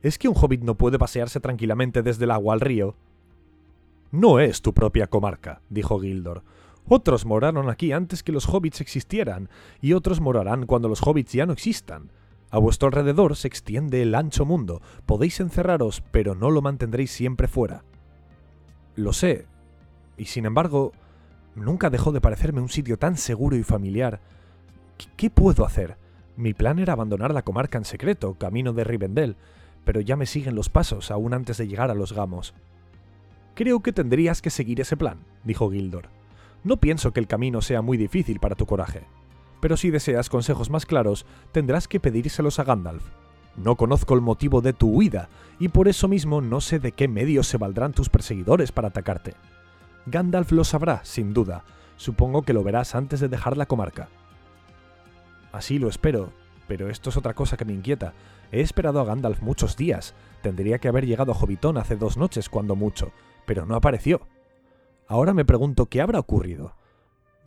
[0.00, 2.96] ¿Es que un hobbit no puede pasearse tranquilamente desde el agua al río?
[4.10, 6.44] No es tu propia comarca, dijo Gildor.
[6.88, 9.50] Otros moraron aquí antes que los hobbits existieran,
[9.82, 12.10] y otros morarán cuando los hobbits ya no existan.
[12.48, 17.48] A vuestro alrededor se extiende el ancho mundo, podéis encerraros, pero no lo mantendréis siempre
[17.48, 17.84] fuera.
[18.96, 19.44] Lo sé,
[20.16, 20.92] y sin embargo,
[21.54, 24.20] nunca dejó de parecerme un sitio tan seguro y familiar.
[25.16, 25.96] ¿Qué, puedo hacer?
[26.36, 29.36] Mi plan era abandonar la comarca en secreto, camino de Rivendell,
[29.84, 32.54] pero ya me siguen los pasos aún antes de llegar a los gamos.
[33.54, 36.08] Creo que tendrías que seguir ese plan, dijo Gildor.
[36.64, 39.02] No pienso que el camino sea muy difícil para tu coraje,
[39.60, 43.04] pero si deseas consejos más claros, tendrás que pedírselos a Gandalf.
[43.56, 45.28] No conozco el motivo de tu huida,
[45.58, 49.34] y por eso mismo no sé de qué medios se valdrán tus perseguidores para atacarte.
[50.06, 51.64] Gandalf lo sabrá, sin duda.
[51.96, 54.08] Supongo que lo verás antes de dejar la comarca.
[55.52, 56.32] Así lo espero,
[56.66, 58.14] pero esto es otra cosa que me inquieta.
[58.50, 60.14] He esperado a Gandalf muchos días.
[60.42, 63.12] Tendría que haber llegado a Hobbiton hace dos noches, cuando mucho,
[63.46, 64.26] pero no apareció.
[65.06, 66.74] Ahora me pregunto qué habrá ocurrido.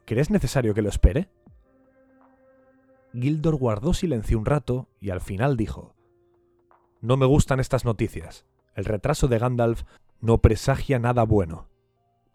[0.06, 1.30] ¿Crees necesario que lo espere?
[3.14, 5.96] Gildor guardó silencio un rato y al final dijo
[7.02, 8.46] No me gustan estas noticias.
[8.76, 9.84] El retraso de Gandalf
[10.22, 11.68] no presagia nada bueno.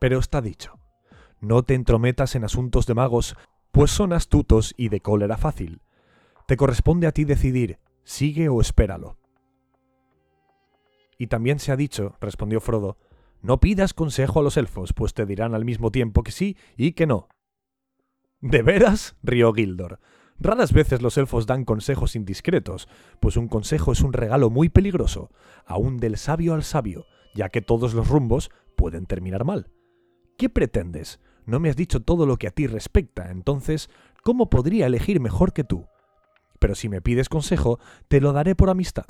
[0.00, 0.80] Pero está dicho.
[1.40, 3.36] No te entrometas en asuntos de magos,
[3.70, 5.82] pues son astutos y de cólera fácil.
[6.46, 9.18] Te corresponde a ti decidir, sigue o espéralo.
[11.18, 12.98] Y también se ha dicho, respondió Frodo,
[13.42, 16.92] no pidas consejo a los elfos, pues te dirán al mismo tiempo que sí y
[16.92, 17.28] que no.
[18.40, 19.16] ¿De veras?
[19.22, 20.00] rió Gildor.
[20.38, 22.88] Raras veces los elfos dan consejos indiscretos,
[23.20, 25.30] pues un consejo es un regalo muy peligroso,
[25.66, 29.70] aun del sabio al sabio, ya que todos los rumbos pueden terminar mal.
[30.40, 31.20] ¿Qué pretendes?
[31.44, 33.90] No me has dicho todo lo que a ti respecta, entonces,
[34.24, 35.84] ¿cómo podría elegir mejor que tú?
[36.58, 37.78] Pero si me pides consejo,
[38.08, 39.04] te lo daré por amistad.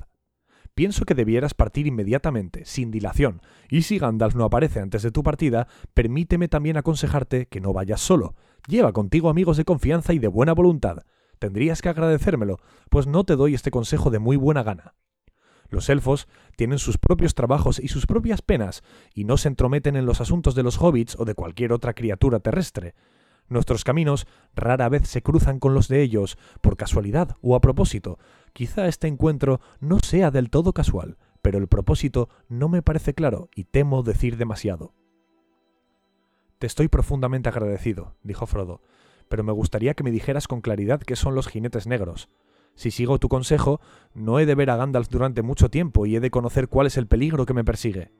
[0.74, 5.22] Pienso que debieras partir inmediatamente, sin dilación, y si Gandalf no aparece antes de tu
[5.22, 8.34] partida, permíteme también aconsejarte que no vayas solo.
[8.66, 10.96] Lleva contigo amigos de confianza y de buena voluntad.
[11.38, 12.56] Tendrías que agradecérmelo,
[12.90, 14.96] pues no te doy este consejo de muy buena gana.
[15.70, 18.82] Los elfos tienen sus propios trabajos y sus propias penas,
[19.14, 22.40] y no se entrometen en los asuntos de los hobbits o de cualquier otra criatura
[22.40, 22.94] terrestre.
[23.48, 28.18] Nuestros caminos rara vez se cruzan con los de ellos, por casualidad o a propósito.
[28.52, 33.48] Quizá este encuentro no sea del todo casual, pero el propósito no me parece claro
[33.54, 34.94] y temo decir demasiado.
[36.58, 38.82] Te estoy profundamente agradecido, dijo Frodo,
[39.28, 42.28] pero me gustaría que me dijeras con claridad qué son los jinetes negros.
[42.74, 43.80] Si sigo tu consejo,
[44.14, 46.96] no he de ver a Gandalf durante mucho tiempo y he de conocer cuál es
[46.96, 48.10] el peligro que me persigue.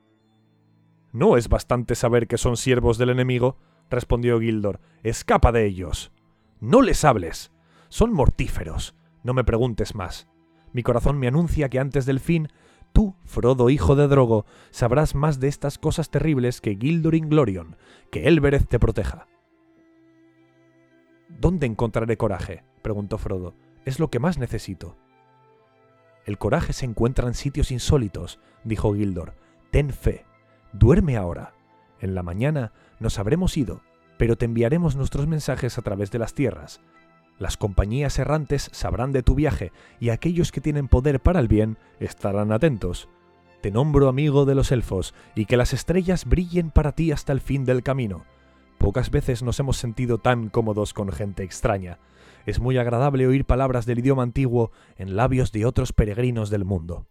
[1.11, 3.57] ¿No es bastante saber que son siervos del enemigo?
[3.89, 4.79] respondió Gildor.
[5.03, 6.11] Escapa de ellos.
[6.59, 7.51] No les hables.
[7.89, 8.95] Son mortíferos.
[9.23, 10.27] No me preguntes más.
[10.73, 12.47] Mi corazón me anuncia que antes del fin,
[12.93, 17.75] tú, Frodo hijo de Drogo, sabrás más de estas cosas terribles que Gildor Inglorion.
[18.09, 19.27] Que Elbereth te proteja.
[21.27, 22.63] ¿Dónde encontraré coraje?
[22.81, 23.53] preguntó Frodo.
[23.85, 24.97] Es lo que más necesito.
[26.25, 29.33] El coraje se encuentra en sitios insólitos, dijo Gildor.
[29.71, 30.25] Ten fe.
[30.73, 31.53] Duerme ahora.
[31.99, 33.81] En la mañana nos habremos ido,
[34.17, 36.81] pero te enviaremos nuestros mensajes a través de las tierras.
[37.39, 41.77] Las compañías errantes sabrán de tu viaje y aquellos que tienen poder para el bien
[41.99, 43.09] estarán atentos.
[43.61, 47.41] Te nombro amigo de los elfos y que las estrellas brillen para ti hasta el
[47.41, 48.25] fin del camino.
[48.77, 51.99] Pocas veces nos hemos sentido tan cómodos con gente extraña.
[52.45, 57.07] Es muy agradable oír palabras del idioma antiguo en labios de otros peregrinos del mundo.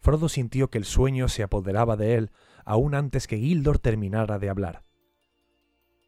[0.00, 2.30] Frodo sintió que el sueño se apoderaba de él
[2.64, 4.84] aún antes que Gildor terminara de hablar.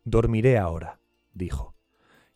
[0.05, 1.01] Dormiré ahora,
[1.33, 1.77] dijo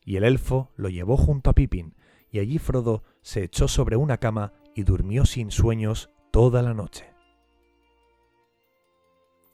[0.04, 1.94] y el elfo lo llevó junto a Pippin,
[2.30, 7.06] y allí Frodo se echó sobre una cama y durmió sin sueños toda la noche.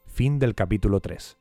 [0.05, 1.37] Fin del capítulo 3.